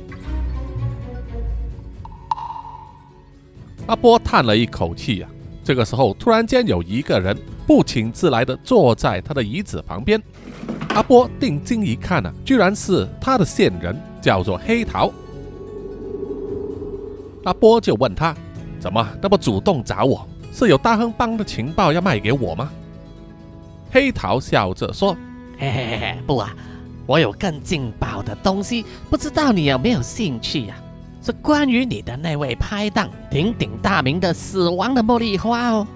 [3.85, 5.27] 阿波叹了一口气呀，
[5.63, 7.37] 这个时候突然间有一个人
[7.67, 10.21] 不请自来的坐在他的椅子旁边。
[10.89, 15.13] 阿波定睛一看啊，居然是他的线人，叫做黑桃。
[17.45, 18.35] 阿波就问他
[18.79, 20.27] ：“怎么那么主动找我？
[20.51, 22.69] 是有大亨帮的情报要卖给我吗？”
[23.91, 25.15] 黑桃笑着说
[25.57, 26.53] ：“嘿嘿嘿嘿，不啊，
[27.05, 30.75] 我有更劲爆的东西，不知道你有没有兴趣呀？
[31.21, 35.87] 是关于你的那位拍档鼎鼎大名的死亡的茉莉花哦。”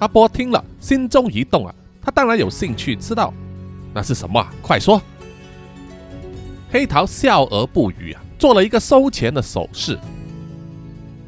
[0.00, 3.32] 阿波听了，心中一动啊，他当然有兴趣知道
[3.94, 5.00] 那是什么，快说。
[6.70, 8.22] 黑桃笑而不语啊。
[8.38, 9.98] 做了一个收钱的手势，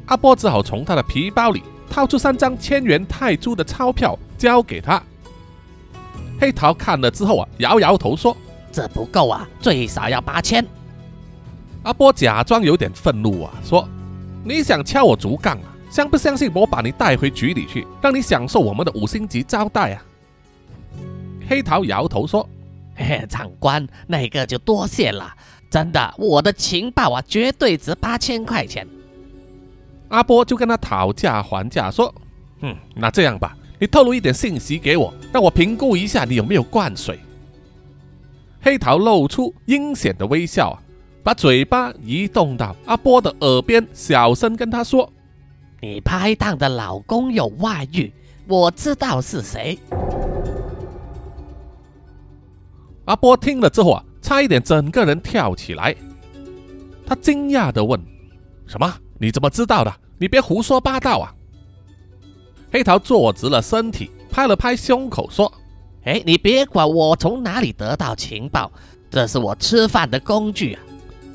[0.05, 5.01] 阿波只好从他的皮包里掏出三张千元泰铢的钞票交给他。
[6.39, 8.35] 黑桃看了之后啊，摇摇头说
[8.71, 10.65] ：“这不够啊，最少要八千。”
[11.83, 13.87] 阿波假装有点愤怒啊，说
[14.43, 15.67] ：“你想敲我竹杠啊？
[15.91, 20.01] 相不相信我把你带回局里去，让你享受我们的五星级招待啊？”
[21.47, 22.47] 黑桃摇头说
[22.95, 25.33] ：“嘿嘿，长官，那个就多谢了。”
[25.71, 28.85] 真的，我的情报啊，绝对值八千块钱。
[30.09, 32.13] 阿波就跟他讨价还价，说
[32.59, 37.17] ：“嗯，那这样吧，你透露一点信息给我，让我评估一下你有没有灌水。”
[38.61, 40.83] 黑桃露出阴险的微笑啊，
[41.23, 45.09] 把嘴巴移动到阿波的耳边，小声跟他说
[45.79, 48.11] ：“你拍档的老公有外遇，
[48.45, 49.79] 我知道是谁。”
[53.05, 54.03] 阿波听了之后啊。
[54.21, 55.95] 差一点整个人跳起来，
[57.05, 57.99] 他惊讶地问
[58.67, 58.93] ：“什么？
[59.17, 59.93] 你怎么知道的？
[60.17, 61.33] 你别胡说八道啊！”
[62.71, 65.51] 黑桃坐直了身体，拍了拍胸口说
[66.05, 68.71] ：“哎，你别管我从哪里得到情报，
[69.09, 70.81] 这是我吃饭的工具啊！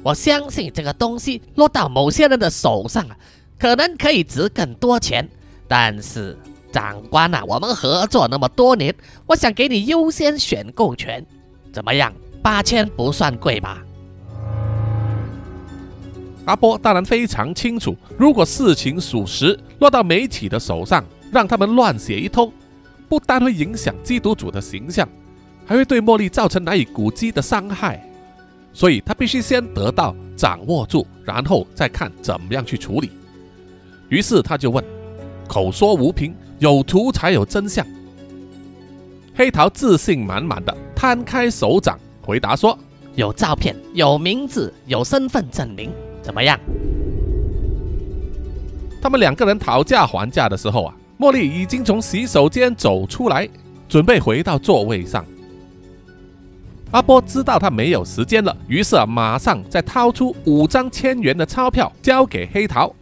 [0.03, 3.17] 我相信这个东西落到某些人的手上啊，
[3.59, 5.29] 可能可以值更多钱。
[5.69, 6.39] 但是，
[6.73, 8.95] 长官啊，我们合作那么多年，
[9.27, 11.27] 我想给你优先选购权，
[11.73, 13.83] 怎么样？”八千不算贵吧？
[16.45, 22.53] 阿波当然非常清楚，如果事情属实，落到媒体的手上，让他们乱写一通，
[23.09, 25.09] 不但会影响基督徒的形象，
[25.65, 28.01] 还会对茉莉造成难以估计的伤害。
[28.73, 33.11] 所以他必须先得到、掌握住，然后再看怎么样去处理。
[34.09, 34.85] 于是他就问
[35.49, 37.85] ：“口说无凭，有图才有真相。”
[39.35, 41.99] 黑桃自信满满的摊开手掌。
[42.27, 42.77] 回答说
[43.15, 46.59] ：“有照片，有名字，有身份证明，怎么样？”
[49.01, 53.49] 他们两个人讨价还价的时候啊，茉莉已经从洗手间走出来，
[53.89, 55.25] 准备回到座位上。
[56.91, 62.93] 阿波知道他没有时间了，于是啊，马上再掏出五张千元的钞票交给黑桃。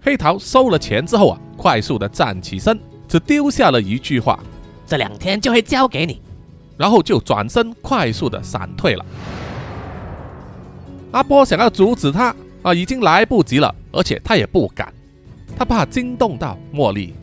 [0.00, 4.42] 黑桃收了钱之后啊，快速的站起身，只丢下了一句话
[4.86, 6.22] ：“这两天就会交给你。”
[6.82, 9.06] 然后就转身快速的闪退了。
[11.12, 14.92] 阿波想要阻止他啊，已经来不及了，而且他也不敢，
[15.56, 17.14] 他怕惊动到茉莉。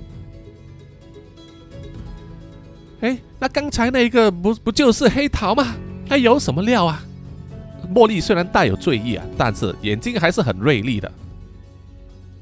[3.02, 5.76] 哎，那刚才那个不不就是黑桃吗？
[6.08, 7.04] 还有什么料啊？
[7.94, 11.12] 茉莉虽然带有醉意啊，但是眼睛还是很锐利的。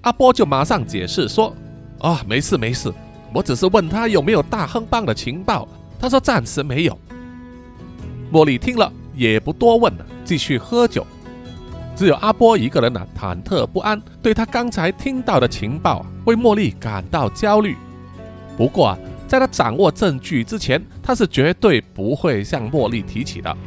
[0.01, 1.51] 阿波就马上解释说
[1.97, 2.93] ：“啊，没事没事，
[3.33, 5.67] 我只是问他有没有大亨帮的情报。”
[5.99, 6.97] 他说：“暂时没有。”
[8.31, 11.05] 茉莉听了也不多问了，继续喝酒。
[11.95, 17.75] 只有阿波一个人呢，忐忑不安，对他刚才听到的情报啊，为茉莉感到焦虑。
[18.55, 23.57] 不过啊，在他掌握证据之前，他是绝对不会向茉莉提起的。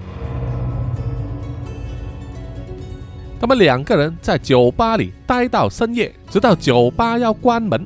[3.40, 7.84] 他们两个人在酒吧里待到深夜，直到酒吧要关门。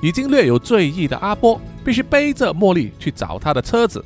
[0.00, 1.60] 已经略有醉意的阿波。
[1.88, 4.04] 必须背着茉莉去找他的车子。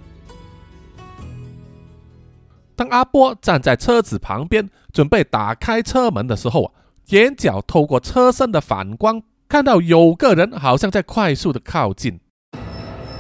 [2.77, 6.71] 当阿波站在车子旁边准备打开车门的时候啊，
[7.09, 12.21] 眼角透过车身的反光，看到有个人好像在快速的靠近。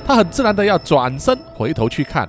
[0.06, 2.28] 他很自然的要转身回头去看，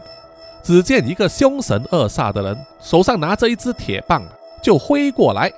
[0.64, 4.24] 只见一个凶神恶煞的人手上拿着一只铁棒
[4.60, 5.54] 就挥过来。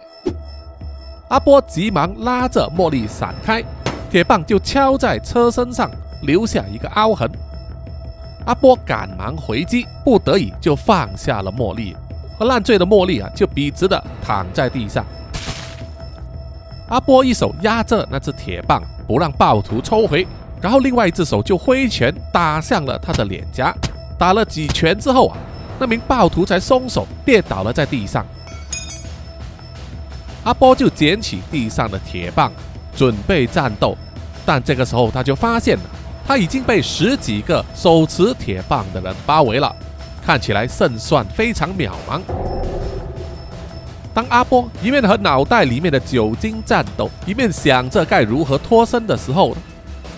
[1.30, 3.64] 阿波急忙拉着茉莉闪开，
[4.12, 5.90] 铁棒就敲在车身上。
[6.26, 7.30] 留下一个凹痕，
[8.46, 11.96] 阿波赶忙回击，不得已就放下了茉莉，
[12.38, 15.06] 和烂醉的茉莉啊，就笔直的躺在地上。
[16.90, 20.28] 阿波一手压着那只铁棒，不让暴徒抽回，
[20.62, 23.76] 然后另外一只手就挥拳打向了他的脸颊。
[24.18, 25.38] 打了几拳之后啊，
[25.80, 28.26] 那名暴徒才松手，跌倒了在地上。
[30.44, 32.52] 阿波就捡起地上的铁棒，
[32.96, 33.98] 准备战斗，
[34.46, 35.84] 但这个时候他就发现了。
[36.28, 39.74] 他已经被十几个手持铁棒的人包围了，
[40.26, 42.20] 看起来胜算非常渺茫。
[44.12, 49.56] 当阿波一面和脑袋里面的酒精战斗，一面想着该如何脱身的时候，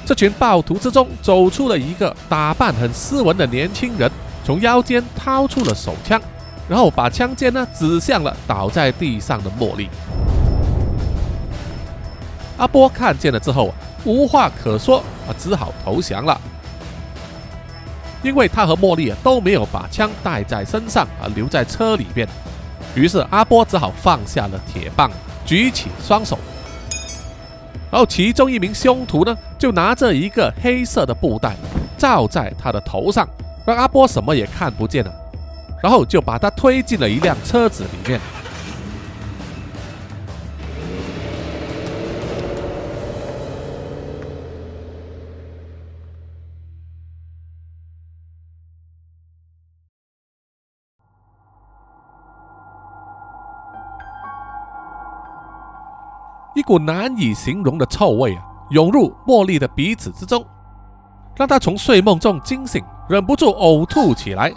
[0.05, 4.09] 这群暴徒之中走出了一个打扮很斯文的年轻人，
[4.45, 6.21] 从腰间掏出了手枪，
[6.69, 9.89] 然后把枪尖呢指向了倒在地上的茉莉。
[12.55, 13.73] 阿波看见了之后，
[14.05, 16.39] 无话可说啊，只好投降了，
[18.23, 22.27] 因为他和茉莉啊都没有把枪带在身上而，留在车里边。
[22.95, 25.11] 于是阿波只好放下了铁棒，
[25.45, 26.39] 举起双手，
[27.91, 31.55] 然后其中一名凶徒呢，就拿着一个黑色的布袋
[31.97, 33.27] 罩在他的头上，
[33.65, 35.11] 让阿波什么也看不见了，
[35.83, 38.19] 然后就把他推进了一辆车子里面。
[56.67, 60.45] 股难以形容的臭味啊，涌入茉莉的鼻子之中，
[61.33, 64.53] 让她从睡梦中惊醒，忍不住呕吐起来。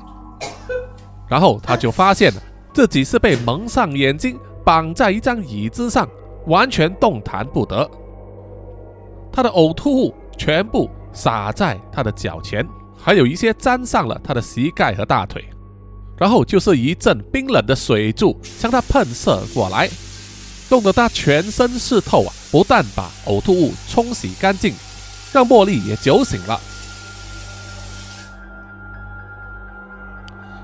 [1.29, 2.33] 然后她就发现
[2.75, 6.09] 自己是被蒙上眼睛，绑在一张椅子上，
[6.49, 7.89] 完全动弹不得。
[9.31, 12.67] 她的呕吐物全部洒在她的脚前，
[12.99, 15.49] 还有一些沾上了她的膝盖和大腿。
[16.17, 19.89] 然后就是一阵冰冷的水柱向她喷射过来。
[20.71, 22.33] 弄得他全身湿透啊！
[22.51, 24.73] 不但把呕吐物冲洗干净，
[25.33, 26.59] 让茉莉也酒醒了。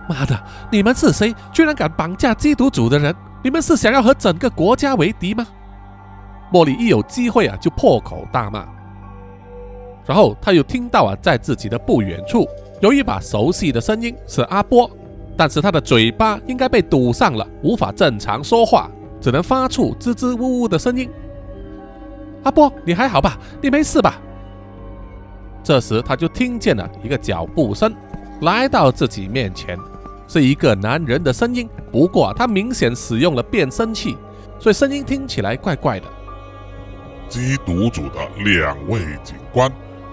[0.08, 0.40] 妈的，
[0.70, 1.34] 你们是谁？
[1.52, 3.14] 居然敢绑架缉毒组的人？
[3.42, 5.44] 你们是想要和整个国家为敌吗？
[6.52, 8.64] 茉莉一有机会啊，就破口大骂。
[10.04, 12.46] 然后他又听到啊，在自己的不远处
[12.80, 14.88] 有一把熟悉的声音，是阿波，
[15.36, 18.88] 但是他的嘴巴应该被堵上了，无法正常说话。
[19.26, 21.10] 只能发出支支吾吾的声音。
[22.44, 23.36] 阿波，你还好吧？
[23.60, 24.20] 你没事吧？
[25.64, 27.92] 这时，他就听见了一个脚步声
[28.42, 29.76] 来到自己面前，
[30.28, 31.68] 是一个男人的声音。
[31.90, 34.16] 不过，他明显使用了变声器，
[34.60, 36.06] 所以声音听起来怪怪的。
[37.28, 39.68] 缉毒组的两位警官，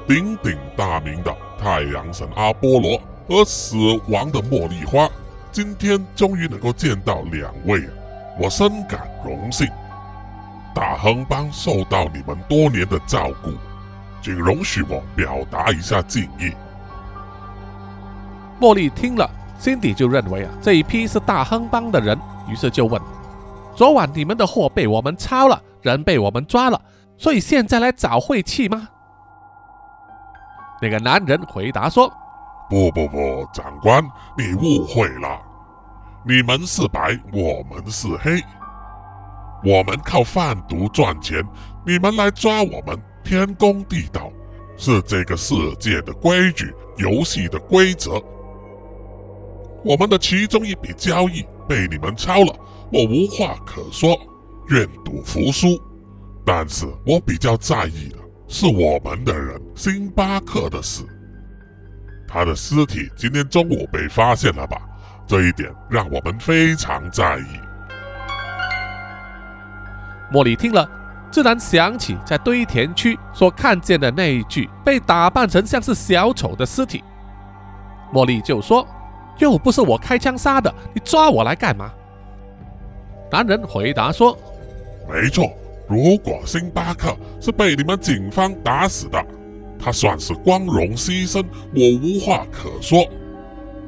[0.07, 3.75] 鼎鼎大名的太阳神阿波罗和死
[4.07, 5.07] 亡的茉莉花，
[5.51, 7.79] 今天终于能够见到两位。
[8.39, 9.69] 我深感荣幸，
[10.73, 13.51] 大亨帮受到你们多年的照顾，
[14.23, 16.51] 请容许我表达一下敬意。
[18.59, 19.29] 茉莉听了，
[19.59, 22.17] 心底就认为啊，这一批是大亨帮的人，
[22.49, 22.99] 于是就问：
[23.75, 26.81] 昨晚你们的货被我们抄了，人被我们抓了，
[27.17, 28.87] 所以现在来找晦气吗？
[30.81, 32.11] 那个男人回答说：
[32.67, 34.03] 不不不，长官，
[34.35, 35.39] 你误会了。
[36.25, 38.41] 你们是白，我们是黑。
[39.61, 41.43] 我们靠贩毒赚钱，
[41.85, 44.31] 你们来抓我们，天公地道，
[44.77, 48.21] 是这个世界的规矩，游戏的规则。
[49.83, 52.55] 我们的其中一笔交易被你们抄了，
[52.89, 54.17] 我无话可说，
[54.69, 55.77] 愿赌服输。
[56.45, 58.17] 但是我比较在意的
[58.47, 61.03] 是我们的人星巴克的事。
[62.27, 64.77] 他的尸体今天中午被发现了吧？
[65.25, 67.59] 这一点让我们非常在意。
[70.31, 70.89] 茉莉听了，
[71.31, 77.03] 自然想起在堆填区所看见的那一具被打扮成像是小丑的尸体。
[78.11, 78.87] 茉莉就说
[79.39, 81.91] ：“又不是我开枪杀的，你抓我来干嘛？”
[83.31, 84.37] 男人回答说
[85.09, 85.51] ：“没错，
[85.87, 89.23] 如果星巴克是被你们警方打死的，
[89.79, 91.43] 他算是光荣牺牲，
[91.73, 93.07] 我无话可说。”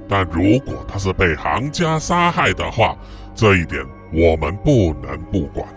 [0.07, 2.95] 但如果他是被行家杀害的话，
[3.33, 3.83] 这一点
[4.13, 5.67] 我们不能不管。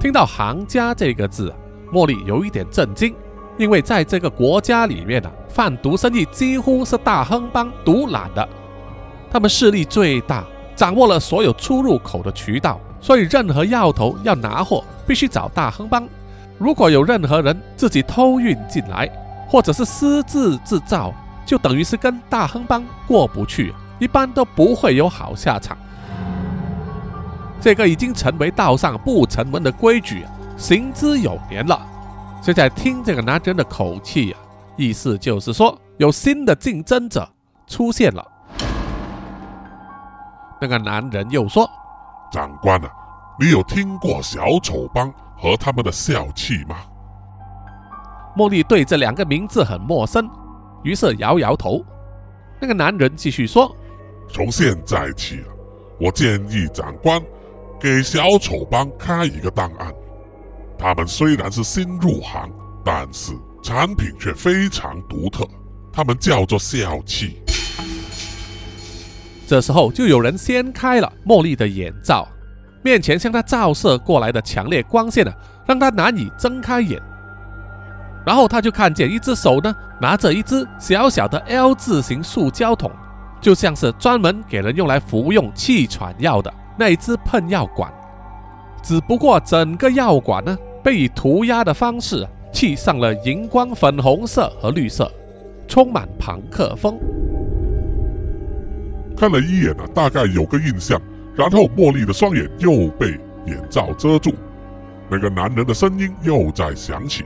[0.00, 1.52] 听到“行家”这个字，
[1.92, 3.14] 茉莉有一点震惊，
[3.56, 8.48] 因为在这个国家里面呢，贩毒生意几乎是大亨帮独揽的，
[9.30, 10.44] 他们势力最大，
[10.74, 16.08] 掌握了所有出入口的渠道，所以任何要头要拿货，必须找大亨帮。
[16.58, 19.08] 如果有任何人自己偷运进来，
[19.48, 21.12] 或者是私自制造，
[21.44, 25.76] 就等于是跟大亨帮过不去，一般都不会有好下场。
[27.60, 30.26] 这个已经成为道上不成文的规矩，
[30.56, 31.80] 行之有年了。
[32.42, 34.36] 现在听这个男人的口气呀，
[34.76, 37.28] 意思就是说有新的竞争者
[37.68, 38.26] 出现了。
[40.60, 41.68] 那个男人又说
[42.32, 42.90] ：“长官啊，
[43.38, 46.76] 你有听过小丑帮和他们的笑气吗？”
[48.36, 50.28] 茉莉对这两个名字很陌生，
[50.82, 51.84] 于是摇摇头。
[52.60, 53.74] 那个男人继续说
[54.32, 55.50] ：“从现在起啊，
[55.98, 57.20] 我建议长官
[57.80, 59.92] 给小丑帮开一个档案。
[60.78, 62.50] 他们虽然是新入行，
[62.84, 65.46] 但是产品却非常独特。
[65.92, 67.42] 他们叫做笑气。”
[69.46, 72.26] 这时候，就有人掀开了茉莉的眼罩，
[72.82, 75.34] 面前向她照射过来的强烈光线啊，
[75.66, 76.98] 让她难以睁开眼。
[78.24, 82.90] 然后他就看见一只手呢，拿着一只小小的 L 字形塑胶桶，
[83.40, 87.92] 就像是专门给人用来服用气喘药的那一只喷药管。
[88.82, 95.10] 只不过整个药管呢，被以涂鸦的方式漆上了荧光粉红色和绿色，
[95.66, 96.98] 充满朋克风。
[99.16, 101.00] 看了一眼呢，大概有个印象。
[101.34, 104.34] 然后茉莉的双眼又被眼罩遮住，
[105.08, 107.24] 那个男人的声音又在响起。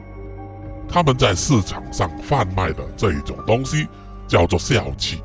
[0.89, 3.87] 他们在市场上贩卖的这一种东西
[4.27, 5.23] 叫做笑气，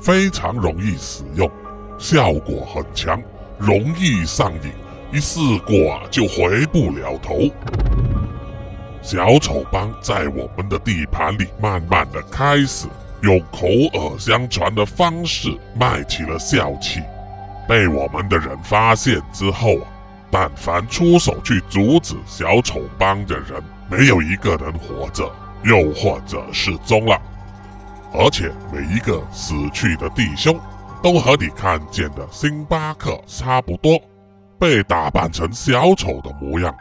[0.00, 1.50] 非常容易使用，
[1.98, 3.22] 效果很强，
[3.58, 4.72] 容易上瘾，
[5.12, 7.50] 一试过啊就回不了头。
[9.02, 12.86] 小丑帮在我们的地盘里慢慢的开始。
[13.22, 17.00] 用口耳相传的方式卖起了笑气，
[17.68, 19.86] 被我们的人发现之后啊，
[20.28, 25.30] 但凡出手去阻止小丑帮的人，没有一个人活着，
[25.64, 27.20] 又或者失踪了。
[28.10, 30.58] 而且每一个死去的弟兄，
[31.02, 34.00] 都和你看见的星巴克差不多，
[34.58, 36.74] 被打扮成小丑的模样。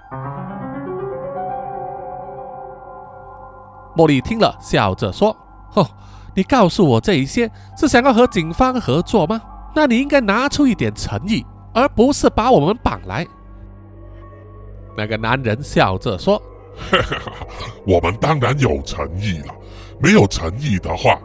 [3.94, 5.36] 茉莉听了，笑着说
[5.72, 5.86] ：“哼。”
[6.34, 9.42] 你告诉我这一些是想要和警方合作吗？
[9.76, 13.28] 那你应该拿出一点诚意，而不是把我们绑来。
[14.96, 16.42] 那个男人笑着说
[16.78, 17.32] ：“哈哈哈
[17.86, 19.54] 我们当然有诚意了。
[20.00, 21.20] 没有诚意的话，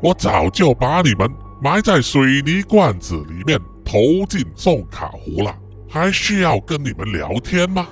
[0.00, 1.28] 我早就把你们
[1.60, 5.52] 埋在水泥罐子里面，投进送卡湖了。
[5.88, 7.86] 还需要跟你们聊天吗？”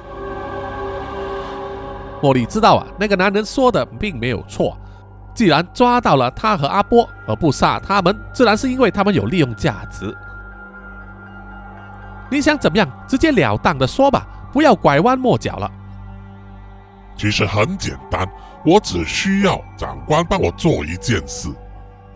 [2.22, 4.76] 茉莉知道啊，那个男人说的并没有错。
[5.34, 10.14] 既然抓到了他和阿波，而不杀他们，自然是因为他们有利用价值。
[12.30, 12.88] 你想怎么样？
[13.08, 15.70] 直截了当的说吧，不要拐弯抹角了。
[17.20, 18.26] 其实很简单，
[18.64, 21.50] 我只需要长官帮我做一件事。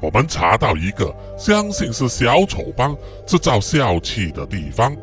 [0.00, 2.96] 我们查到一个相信是小丑帮
[3.26, 4.96] 制造笑气的地方，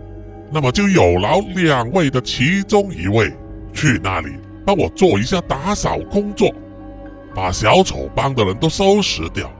[0.51, 3.31] 那么就有劳两位的其中一位
[3.73, 4.31] 去那里
[4.65, 6.49] 帮我做一下打扫工作。
[7.35, 9.51] 把小丑帮的人都收拾掉，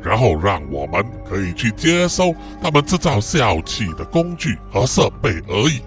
[0.00, 5.80] 然后让我们可以去接收他们制造笑气的工具和设备而已，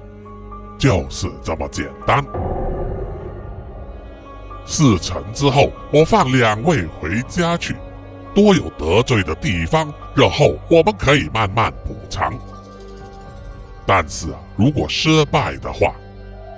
[0.77, 2.21] 就是这么简单。
[4.65, 7.75] 事成之后，我放两位回家去，
[8.33, 12.33] 多有得罪的地方，日后我们可以慢慢补偿。
[13.85, 15.93] 但是啊，如果失败的话，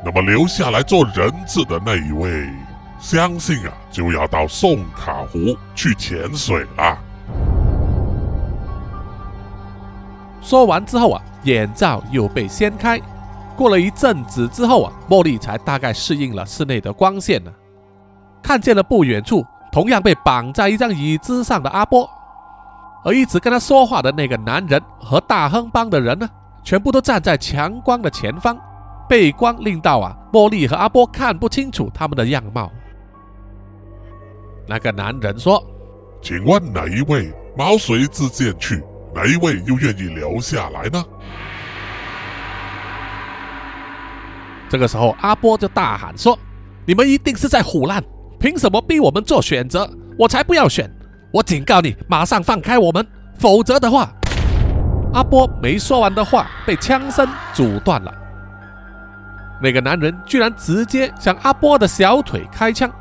[0.05, 2.49] 那么留下来做人质的那一位。
[2.99, 6.97] 相信啊，就要到宋卡湖去潜水了。
[10.41, 12.99] 说完之后啊，眼罩又被掀开。
[13.55, 17.51] 过了一阵子之后啊，茉莉才大概适应了室内的光线呢，
[18.41, 22.09] 看见了不远处同样被绑在一张椅子上的阿波，
[23.03, 26.29] 而一直跟他说话的那个男人和大亨帮的人呢，
[26.63, 28.57] 全部都站在强光的前方，
[29.07, 32.71] 背光令到啊，茉莉和阿波看不清楚他们的样貌。
[34.67, 35.63] 那个男人说
[36.21, 38.83] ：“请问哪一位毛遂自荐去，
[39.13, 41.03] 哪一位又愿意留下来呢？”
[44.67, 46.37] 这个时候，阿波就大喊说
[46.85, 48.03] ：“你们一定是在胡乱！
[48.39, 49.89] 凭什么逼我们做选择？
[50.17, 50.89] 我才不要选！
[51.31, 53.05] 我警告你，马上放开我们，
[53.37, 54.09] 否则的话……”
[55.13, 58.13] 阿波没说完的话被枪声阻断了。
[59.61, 62.91] 那个男人居然直接向阿波的小腿开枪。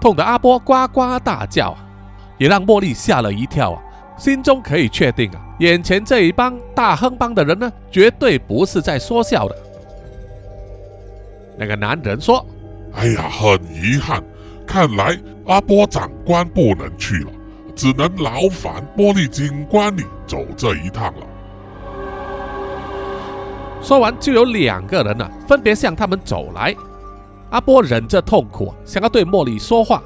[0.00, 1.74] 痛得阿波呱呱大叫，
[2.36, 3.82] 也让茉莉吓了一跳啊！
[4.18, 9.56] 心中可以确定啊，眼前这一帮大亨帮的人呢，绝对不是在说笑的。
[11.56, 12.44] 那个男人说
[12.94, 14.22] ：“哎呀，很遗憾，
[14.66, 17.30] 看来阿波长官不能去了，
[17.74, 21.26] 只能劳烦茉莉警官你走这一趟了。”
[23.80, 26.74] 说完，就有两个人呢，分别向他们走来。
[27.50, 30.02] 阿波忍着痛苦，想要对茉莉说话。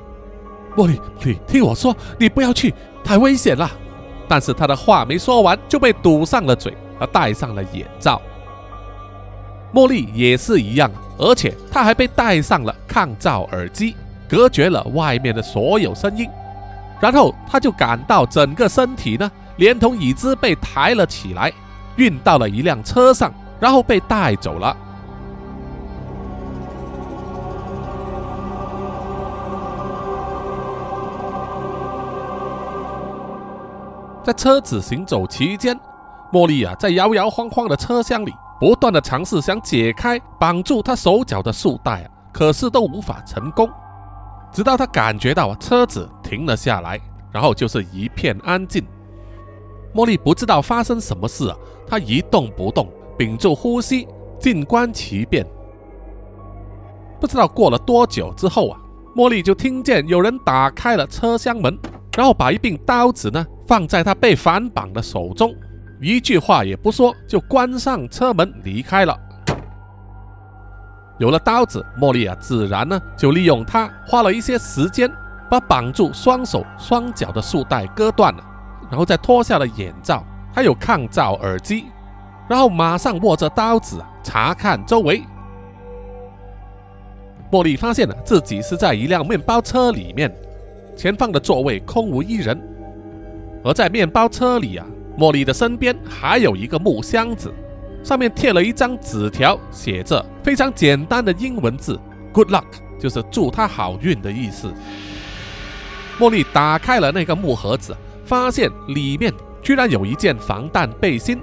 [0.77, 3.71] 茉莉，你听我说，你不要去，太危险了。
[4.29, 8.21] 但是他的话没说完，就被堵上了嘴，而戴上了眼罩。
[9.73, 10.91] 茉莉也是一样，
[11.23, 13.95] 而且他还被戴上了抗噪耳机，
[14.29, 16.29] 隔绝了外面的所有声音。
[17.01, 21.53] 然后他就感到整个身体呢，连同椅子被抬了起来，
[21.95, 24.77] 运到了一辆车上，然后被带走了。
[34.25, 35.79] 在车子行走期间，
[36.33, 38.33] 茉莉啊，在摇摇晃晃的车厢里，
[38.63, 43.69] 不断的尝试想解开绑住他手脚的束带啊，可是都无法成功。
[44.53, 46.97] 直到他感觉到车子停了下来，
[47.33, 48.87] 然后就是一片安静。
[49.93, 51.57] 茉莉不知道发生什么事啊，
[51.89, 52.89] 她一动不动，
[53.19, 54.07] 屏住呼吸，
[54.39, 55.45] 静观其变。
[57.21, 58.79] 不知道过了多久之后啊，
[59.17, 61.77] 茉莉就听见有人打开了车厢门，
[62.17, 63.45] 然后把一柄刀子呢。
[63.67, 65.53] 放在他被反绑的手中，
[66.03, 69.17] 一句话也不说，就关上车门离开了。
[71.19, 75.09] 有了刀子，茉莉啊，自然呢就利用它，花了一些时间，
[75.49, 78.43] 把绑住双手双脚的束带割断了，
[78.91, 81.85] 然后再脱下了眼罩，还有抗噪耳机，
[82.49, 85.23] 然后马上握着刀子查看周围。
[87.53, 90.35] 茉莉发现了自己是在一辆面包车里面，
[90.97, 92.61] 前方的座位空无一人。
[93.63, 94.85] 而在面包车里啊，
[95.19, 97.53] 茉莉的身边还有一个木箱子，
[98.03, 102.01] 上面贴了一张纸条，写着非常简单的英文字
[102.33, 102.65] “Good luck”，
[102.99, 104.73] 就是祝她好运的意思。
[106.19, 109.33] 茉莉打开了那个木盒子，发现里面
[109.63, 111.41] 居然有一件防弹背心、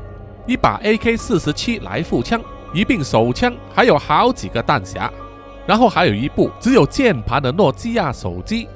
[0.47, 2.41] 一把 AK-47 来复枪、
[2.73, 5.09] 一柄手枪，还有好几个弹匣，
[5.67, 8.67] 然后还有一部只有键盘的诺基亚手机。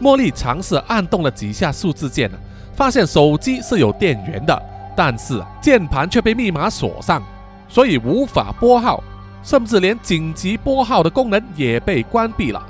[0.00, 2.30] 茉莉尝试按动了几下数字键
[2.76, 4.62] 发现手机是有电源的，
[4.94, 7.22] 但是键盘却被密码锁上，
[7.68, 9.02] 所以无法拨号，
[9.42, 12.62] 甚至连紧急拨号的功能也被关闭了。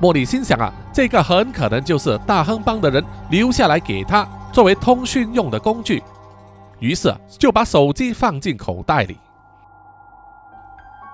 [0.00, 6.02] 茉莉心想啊，这个很可能就是大亨帮的人留下来给他作为通讯用的工具，
[6.78, 9.18] 于是就把手机放进口袋里。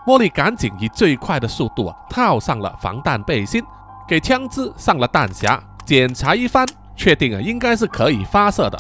[0.07, 3.61] 茉莉赶紧以最快的速度啊套上了防弹背心，
[4.07, 6.65] 给枪支上了弹匣，检查一番。
[6.97, 8.79] 确定啊，应该是可以发射的。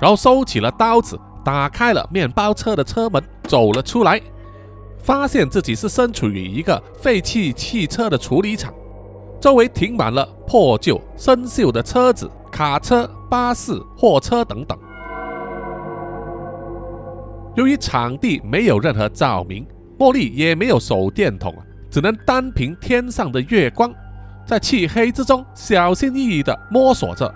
[0.00, 4.20] 然后收起了刀子，打开了面包车的车门，走了出来，
[4.98, 8.72] 发现自己是身处于一个废弃汽车的处理厂，
[9.40, 14.76] 周围停满了破旧生锈的车子、卡车、巴士、货车等等。
[17.54, 19.66] 由于场地没有任何照明，
[19.98, 21.54] 茉莉也没有手电筒
[21.90, 23.92] 只能单凭天上的月光。
[24.44, 27.32] 在漆黑之中，小心翼翼地摸索着。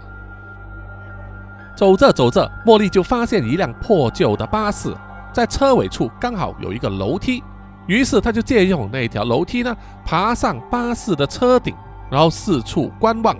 [1.75, 4.95] 走着走着，茉莉就发现一辆破旧的巴士，
[5.33, 7.43] 在车尾处刚好有一个楼梯。
[7.87, 11.75] 于是，他就借用那条楼梯呢，爬上巴士的车顶，
[12.11, 13.37] 然后四处观望。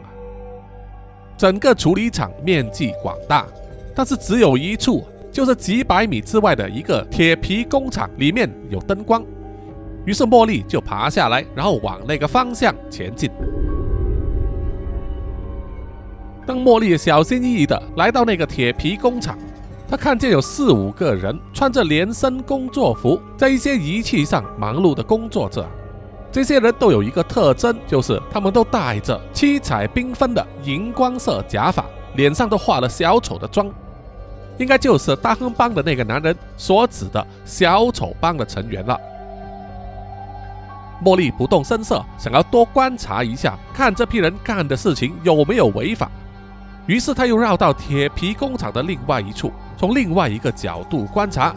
[1.37, 3.45] 整个处理厂面积广大，
[3.95, 9.25] 但是只有一处，就是几百米之外的一个铁皮工厂，里面有灯光。
[10.07, 13.29] 于是，茉莉就爬下来，然后往那个方向前进。
[16.47, 19.37] 当茉莉小心翼翼地来到那个铁皮工厂，
[19.91, 25.67] 她看见有四五个人穿着连身工作服，在一些仪器上忙碌地工作着。
[26.31, 31.85] 这些人都有一个特征，就是他们都戴着七彩缤纷的荧光色假发，
[32.15, 33.69] 脸上都画了小丑的妆，
[34.59, 38.97] 应该就是大亨帮的那个男人所指的小丑帮的成员了。
[41.05, 46.11] 茉莉不动声色，想要多观察一下，看这批人干的事情有没有违法。
[46.87, 51.55] 于是他又绕到铁皮工厂的另外一处，从另外一个角度观察。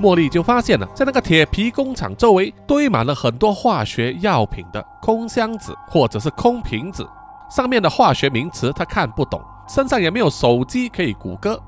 [0.00, 7.08] 茉莉就发现了，在那个铁皮工厂周围堆满了很多化学药品的空箱子或者是空瓶子，
[7.50, 11.60] 上面的化学名词她看不懂，身上也没有手机可以谷歌。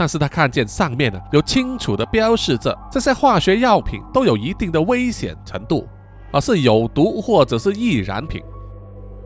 [0.00, 5.86] 但是他看见上面呢有清楚的标示着，这些化学药品都有一定的危险程度，
[6.32, 8.42] 而是有毒或者是易燃品。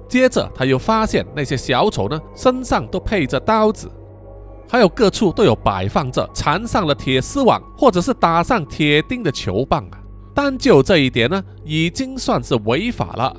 [0.09, 3.89] 接着，他又发现那些小丑呢，身上都配着刀子，
[4.68, 9.99] 还有各处都有摆放着缠上了铁丝网或者是打上铁钉的球棒啊。
[10.35, 13.37] 单就这一点呢，已经算是违法了。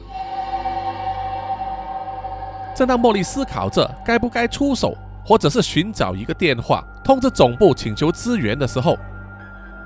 [2.74, 4.96] 正当茉莉思考着该不该出手，
[5.26, 8.98] 或者是寻找一个电话通知总部请求支援的时候，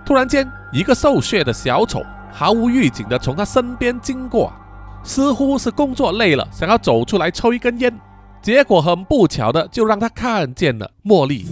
[0.06, 4.52] 突然间，一个瘦削的小丑毫无预警地从他身边经过。
[5.02, 7.98] 似乎是工作累了，想要走出来抽一根烟，
[8.42, 11.48] 结果很不巧的就让他看见了茉莉。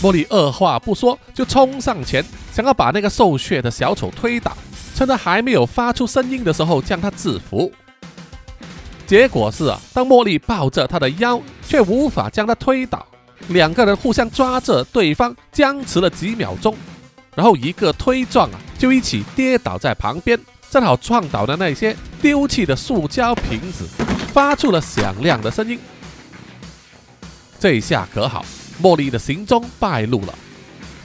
[0.00, 4.56] 茉莉二话不说就冲上前，想要把那个瘦削的小丑推倒，
[4.94, 7.70] 趁他还没有发出声音的时候将他制服。
[9.06, 13.06] 结果是啊，当茉莉抱着他的腰，却无法将他推倒，
[13.48, 16.76] 两个人互相抓着对方，僵持了几秒钟，
[17.36, 20.36] 然后一个推撞啊，就一起跌倒在旁边，
[20.68, 23.84] 正好撞倒的那些丢弃的塑胶瓶子，
[24.32, 25.78] 发出了响亮的声音。
[27.60, 28.44] 这下可好，
[28.82, 30.34] 茉莉的行踪败露了。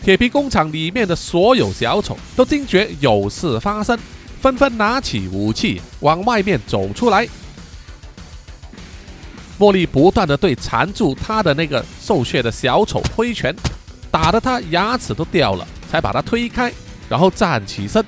[0.03, 3.95] 铁皮工厂里面的所有小丑都惊觉有事发生，
[4.41, 7.27] 纷纷拿起武器往外面走出来。
[9.61, 13.55] 茉莉不断的对缠住他的那个受血的小丑挥拳，
[14.09, 16.73] 打得他牙齿都掉了，才把他推开，
[17.07, 18.03] 然后站起身，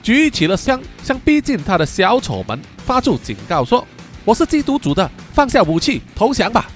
[0.00, 3.84] 举起了枪，向逼近他的小丑们发出警告说
[4.24, 6.70] ：“我是缉毒组的，放下武器，投降吧。”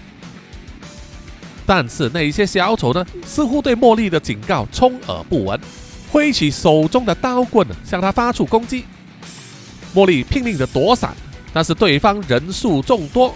[1.64, 5.60] 但是那些小丑呢，似乎对茉莉的警告充耳不闻，
[6.10, 8.86] 挥起手中的刀棍向他发出攻击。
[9.94, 11.14] 茉莉拼命的躲闪，
[11.52, 13.32] 但是对方人数众多。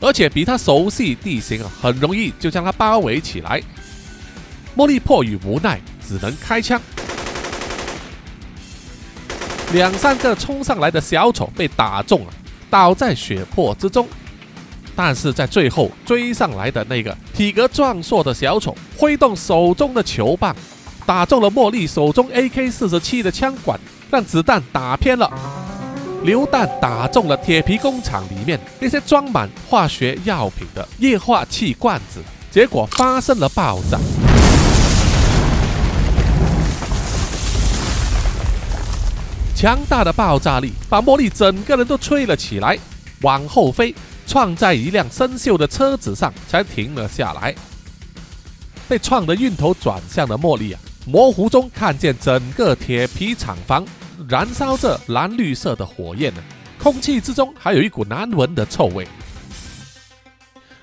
[0.00, 3.62] 而且比他熟悉地形啊，很容易就将他包围起来。
[4.76, 6.80] 茉莉迫于无奈，只能开枪。
[9.72, 12.32] 两三个冲上来的小丑被打中了，
[12.68, 14.08] 倒在血泊之中。
[14.96, 20.54] 但是在最后追上来的那个体格壮硕的小丑，挥动手中的球棒，
[21.06, 23.78] 打中了茉莉手中 AK 四十七的枪管，
[24.10, 25.30] 让子弹打偏了。
[26.22, 33.98] 榴弹打中了铁皮工厂里面那些装满化学药品的液化气罐子，结果发生了爆炸。
[39.56, 42.78] 强大的爆炸力把茉莉整个人都吹了起来，
[43.22, 43.94] 往后飞，
[44.26, 47.54] 撞在一辆生锈的车子上，才停了下来。
[48.86, 53.86] 被撞得晕头转向的茉莉啊，模糊中看见整个铁皮厂房。
[54.28, 56.42] 燃烧着蓝绿色的火焰呢，
[56.78, 59.06] 空气之中还有一股难闻的臭味。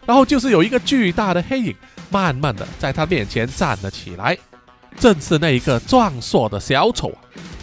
[0.06, 1.76] 然后就是有一个巨大的黑影，
[2.10, 4.38] 慢慢的在他面前站了起来，
[4.98, 7.20] 正是那一个壮硕的小丑啊。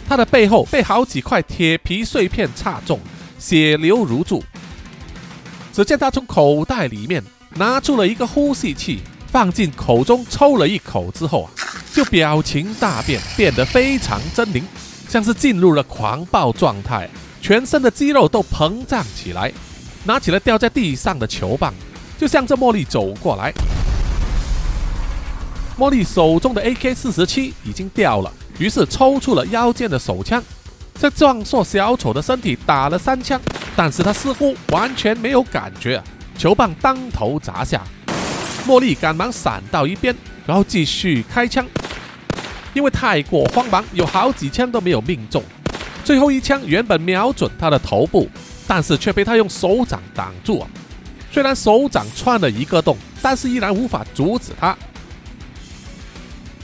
[0.07, 2.99] 他的背后被好几块铁皮碎片插中，
[3.39, 4.43] 血流如注。
[5.73, 7.23] 只见他从口袋里面
[7.55, 9.01] 拿出了一个呼吸器，
[9.31, 11.49] 放进口中抽了一口之后啊，
[11.91, 14.61] 就表情大变，变得非常狰狞。
[15.07, 17.09] 像是进入了狂暴状态，
[17.41, 19.51] 全身的肌肉都膨胀起来，
[20.03, 21.73] 拿起了掉在地上的球棒，
[22.17, 23.53] 就向着茉莉走过来。
[25.77, 30.41] 茉莉手中的 AK 四十七已经掉了，于是抽出了腰间的手枪，
[30.93, 33.39] 在壮硕小丑的身体打了三枪，
[33.75, 36.01] 但是他似乎完全没有感觉，
[36.37, 37.83] 球棒当头砸下，
[38.65, 40.15] 茉莉赶忙闪到一边，
[40.47, 41.65] 然后继续开枪。
[42.75, 45.41] 因为太过慌忙，有好几枪都没有命中。
[46.03, 48.29] 最后一枪原本瞄准他的头部，
[48.67, 50.63] 但是却被他用手掌挡住。
[51.31, 54.77] 虽然手掌穿了一个洞，但是依然无法阻止他。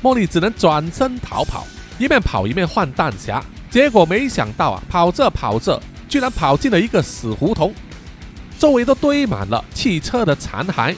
[0.04, 1.66] 茉莉只能转身逃跑，
[1.98, 3.42] 一面跑一面换弹匣。
[3.70, 7.74] 结果没想到啊，跑着跑着，居然跑进了一个死胡同，
[8.60, 10.94] 周围都堆满了汽车的残骸。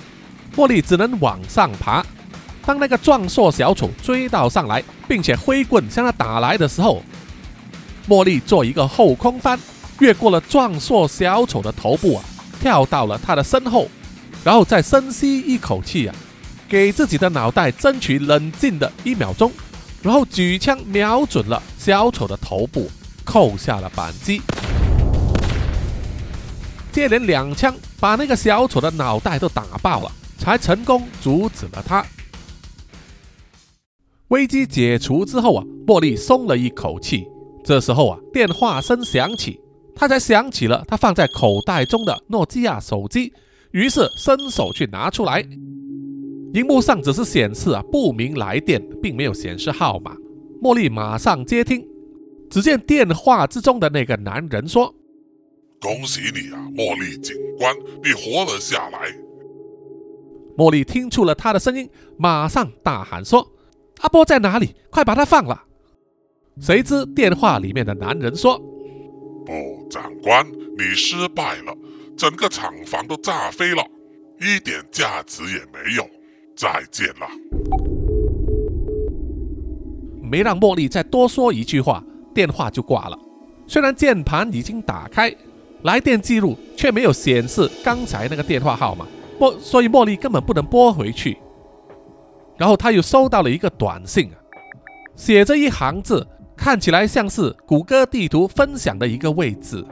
[0.56, 2.04] 茉莉只能往上爬。
[2.66, 7.04] 当那个壮硕小丑追到上来，并且挥棍向他打来的时候，
[8.08, 9.60] 茉莉做一个后空翻，
[10.00, 12.24] 越过了壮硕小丑的头部啊，
[12.62, 13.90] 跳到了他的身后，
[14.44, 16.16] 然后再深吸一口气啊，
[16.70, 19.52] 给自己的脑袋争取冷静的一秒钟，
[20.02, 22.90] 然后举枪瞄准了小丑的头部，
[23.26, 24.42] 扣下了扳机，
[26.94, 32.06] 接连两枪把那个小丑的脑袋都打爆了，才成功阻止了他。
[34.34, 37.28] 危机解除之后啊，茉莉松了一口气。
[37.64, 39.62] 这时候啊，电话声响起，
[39.94, 43.32] 她才想起了她放在口袋中的诺基亚手机，
[43.74, 45.48] 于是伸手去拿出来。
[46.56, 50.18] 荧幕上只是显示啊不明来电，并没有显示号码。
[50.64, 51.88] 茉莉马上接听，
[52.50, 54.92] 只见电话之中的那个男人说
[55.80, 57.72] ：“恭喜你啊，茉莉警官，
[58.04, 59.16] 你活了下来。”
[60.58, 63.48] 茉莉听出了他的声音，马上大喊说。
[64.04, 64.76] 阿波在哪里？
[64.90, 65.64] 快把他放了！
[66.60, 68.60] 谁知电话里面的男人说
[69.46, 70.46] ：“不，长官，
[70.78, 71.74] 你失败了，
[72.18, 73.82] 整个厂房都炸飞了，
[74.42, 76.06] 一点价值也没有。
[76.56, 77.28] 再见了。”
[80.22, 82.04] 没让茉莉再多说一句话，
[82.36, 83.18] 电话就挂了。
[83.68, 85.34] 虽然键盘已经打开，
[85.84, 89.08] 来电记录却没有显示刚才那个电话号码，
[89.40, 91.38] 莫所以茉莉根本不能拨回去。
[92.58, 94.30] 然后他又收到了一个短信，
[95.16, 96.26] 写着一行字，
[96.56, 99.86] 看起来像是谷歌地图分享的一个位置，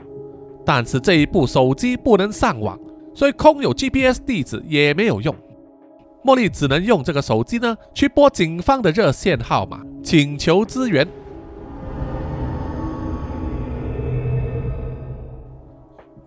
[0.64, 2.78] 但是这一部手机不能上网，
[3.14, 5.34] 所以空有 GPS 地址也没有用。
[6.24, 11.06] 茉莉只能用这个手机呢去拨警方的热线号码，请求支援。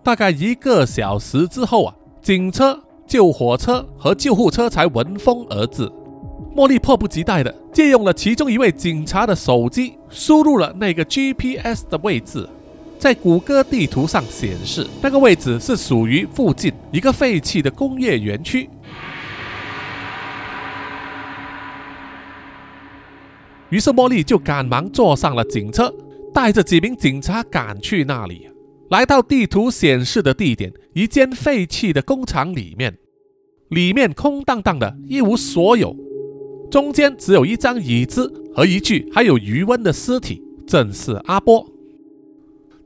[0.02, 5.90] 大概一个小时之后啊，警车、救火车和救护车才闻风而至。
[6.56, 12.48] 茉莉迫不及待的借用了其中一位警察的手机，输入了那个 GPS 的位置，
[12.98, 18.70] 在谷歌地图上显示，那个位置是属于附近一个废弃的工业园区。
[23.68, 25.94] 于是茉莉就赶忙坐上了警车，
[26.32, 28.48] 带着几名警察赶去那里。
[28.88, 32.96] 来到地图显示的地点，一间废弃的工厂里面，
[33.68, 35.94] 里面空荡荡的，一无所有。
[36.70, 41.66] 中间只有一张椅子和一具还有余温的尸体，正是阿波。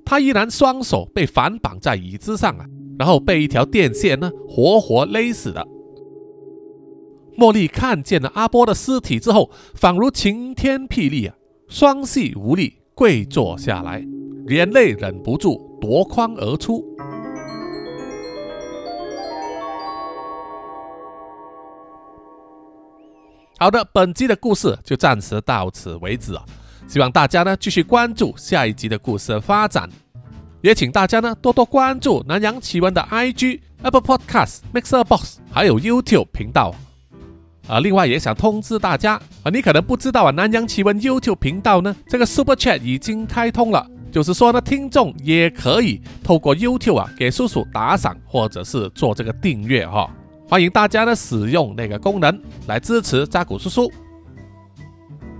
[0.04, 2.66] 他依然双手被反绑在椅子上啊，
[2.98, 5.66] 然后被一条电线呢活活勒死的。
[7.36, 11.34] 茉莉看见了阿波的尸体之后，仿如晴天霹雳啊，
[11.68, 14.04] 双膝无力，跪坐下来，
[14.48, 15.68] 眼泪忍不住。
[15.80, 16.84] 夺眶而出。
[23.62, 26.42] 好的，本集的故事就暂时到此为止啊！
[26.88, 29.86] 希望大家呢继续关注下一集的故事发展，
[30.62, 36.74] 也请大家呢多多关注南洋奇闻的 IG、Apple Podcast、Mixer Box 还有 YouTube 频道
[37.68, 37.80] 啊！
[37.80, 43.86] 另外也想通知大家啊，你可能不知道啊，南洋奇闻 YouTube 频道呢这个 Super Chat 已经开通了。
[44.10, 50.10] 就是说呢，听众也可以透过 YouTube 啊给叔叔打赏，或者是做这个订阅哈。
[50.50, 53.88] 欢迎大家呢使用那个功能来支持扎古叔叔。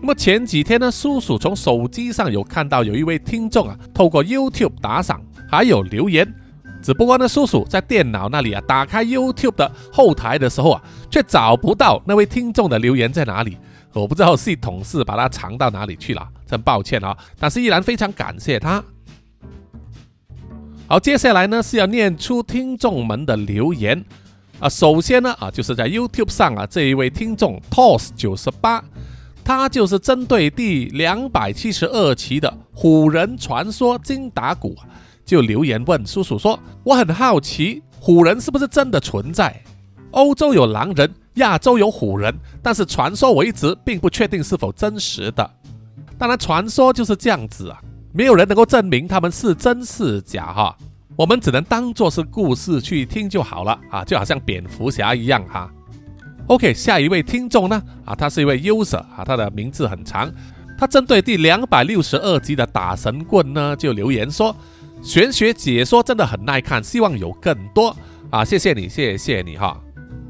[0.01, 6.33] 那么前几天呢，叔叔从手机上有看到有一位听众啊透过 YouTube 打赏，还有留言。
[6.81, 13.59] 只不过呢，叔叔在电脑那里啊打开 YouTube 的后台的时候啊，却找不到那位听众的留言在哪里。
[13.93, 17.19] 我不知道系统是把它藏到哪里去了，真抱歉啊！
[17.37, 18.81] 但是依然非常感谢他。
[20.87, 24.05] 好，接下来呢是要念出听众们的留言
[24.61, 24.69] 啊。
[24.69, 28.85] 首先呢啊，就是在 YouTube 上啊这一位听众 Toss 九十八，
[29.43, 34.77] 他就是针对第两百七十二期的虎人传说金打鼓
[35.25, 39.61] 就留言问叔叔说：“我很好奇，虎人是不是真的存在？
[40.13, 45.49] 欧洲有狼人。”亚洲有虎人，但是传说我一直并不确定是否真实的。
[46.19, 47.81] 当然，传说就是这样子啊，
[48.13, 50.77] 没有人能够证明他们是真是假哈。
[51.21, 55.71] 我们只能当做是故事去听就好了啊，就好像蝙蝠侠一样哈。
[56.47, 60.33] OK，下一位听众呢啊，他是一位 user 啊，他的名字很长。
[60.79, 64.57] 他针对第两百六十二集的打神棍呢，就留言说：
[65.03, 67.95] 玄学解说真的很耐看，希望有更多
[68.31, 69.79] 啊，谢谢你，谢谢你哈。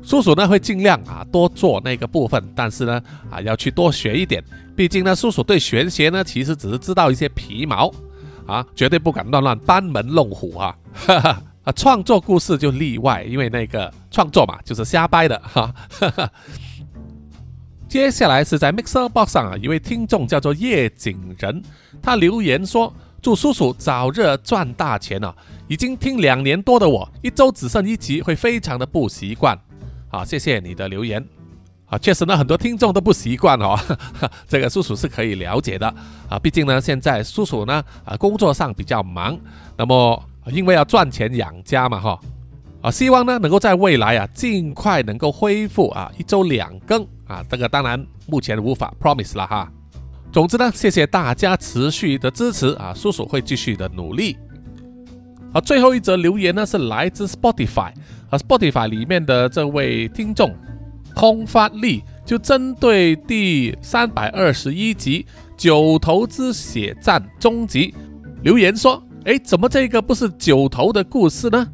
[0.02, 4.42] 叔叔呢会尽量啊多做那个部分，但是呢啊要去多学一点，
[4.74, 7.88] 毕竟呢叔叔对玄学呢其实只是知道一些皮毛
[8.50, 15.72] 啊，绝对不敢乱乱班门弄虎啊，哈 哈啊创作故事就例外，因为那个创作嘛就是瞎掰的哈。
[17.88, 21.62] 接下来是在 Mixer Box 上啊一位听众叫做叶景仁，
[22.00, 25.34] 他留言说祝叔叔早日赚大钱啊！
[25.68, 29.58] 已经听两年多的我，一周只剩一集会非常的不习惯。
[30.08, 31.22] 好，谢谢你的留言。
[31.90, 33.76] 啊，确实呢，很多听众都不习惯哦。
[34.46, 35.92] 这个叔叔是可以了解的
[36.28, 39.36] 啊，毕竟呢，现在叔叔呢啊工作上比较忙，
[39.76, 40.22] 那么
[40.52, 42.18] 因为要赚钱养家嘛哈。
[42.80, 47.44] 啊，希望呢能够在未来啊尽快能够恢复啊一周两更啊。
[47.50, 49.70] 这个当然目前无法 promise 了哈。
[50.32, 54.38] 总之呢，谢谢大家持续的支持啊，叔叔会继续的努力。
[55.52, 57.92] 好，最后一则留言呢是来自 Spotify。
[58.30, 60.54] 啊，Spotify 里面的这位听众
[61.14, 67.88] 空发力就针对第三百二十一集《九头之血战终极》
[68.42, 71.66] 留言说：“哎，怎么这个不是九头的故事呢？”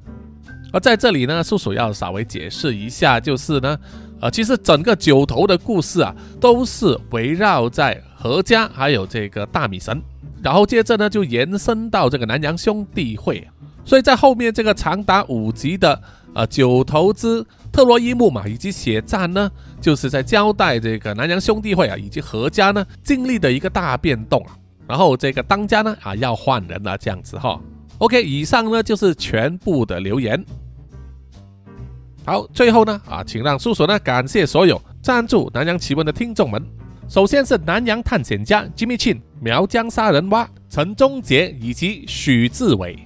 [0.73, 3.79] 而在这里呢，叔叔要稍微解释一下，就是呢，
[4.21, 10.03] 呃，其实整个九头的故事啊，都是围绕在何家还有这个大米神，
[10.43, 13.47] 然后接着呢就延伸到这个南洋兄弟会，
[13.85, 16.03] 所以在后面这个长达五集的。
[16.35, 17.43] 呃，九头之
[17.77, 19.53] 特洛伊木马以及血战呢，
[19.83, 24.57] 就是在交代这个南洋兄弟会啊以及何家呢经历的一个大变动啊。
[24.89, 27.61] 然后这个当家呢啊要换人了，这样子哈。
[27.99, 30.43] OK，以上呢就是全部的留言。
[32.25, 36.65] 好，最后呢啊，请让叔叔呢感谢所有赞助南洋奇闻的听众们。
[37.11, 42.99] 首先是南洋探险家 Jimmy Chin、苗疆杀人蛙陈忠杰以及许志伟，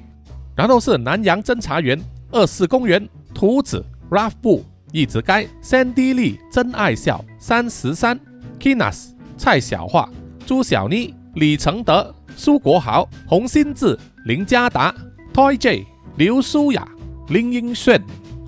[0.55, 2.01] 然后是南洋侦查员
[2.31, 3.05] 二四公园
[3.35, 8.19] 图子 Ralph 布、一直该 Sandy Lee、真爱笑三十三
[8.59, 10.09] Kinas、蔡小桦、
[10.45, 14.93] 朱小妮、李承德、苏国豪、洪新志、林家达、
[15.33, 15.87] Toy J、
[16.17, 16.87] 刘舒雅、
[17.29, 18.03] 林英炫、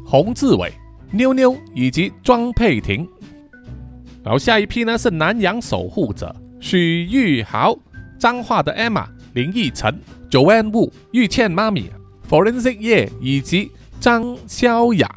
[0.04, 0.72] 洪志伟、
[1.12, 3.08] 妞妞以及庄佩婷。
[4.24, 7.76] 然后下一批呢是南洋守护者许玉豪、
[8.18, 9.96] 彰化的 Emma、林奕晨、
[10.28, 11.88] Joanne Wu、玉倩妈咪、
[12.28, 15.08] Forensic 叶以及张潇雅。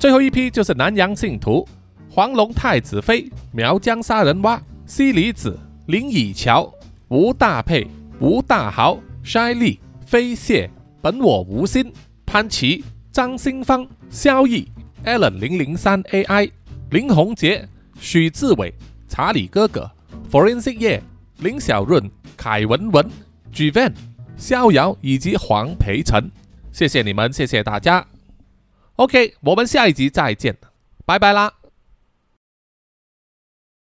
[0.00, 1.68] 最后一批就是南洋信徒
[2.10, 6.72] 黄龙太子妃、苗疆杀人蛙、西里子、林以乔、
[7.08, 7.86] 吴大佩、
[8.18, 10.70] 吴大豪、筛丽、飞蟹、
[11.02, 11.92] 本我无心、
[12.24, 12.82] 潘琪、
[13.12, 14.66] 张新芳、萧毅、
[15.04, 16.50] Allen 零零三 AI、
[16.90, 17.68] 林宏杰。
[18.00, 18.72] 许志伟、
[19.06, 19.90] 查理哥哥、
[20.32, 21.02] Forensic 叶、
[21.40, 23.06] 林小润、凯文文、
[23.52, 23.92] G Van、
[24.38, 26.30] 逍遥以及黄培成，
[26.72, 28.06] 谢谢你们，谢谢大家。
[29.00, 30.58] OK，我们下一集再见，
[31.06, 31.59] 拜拜啦。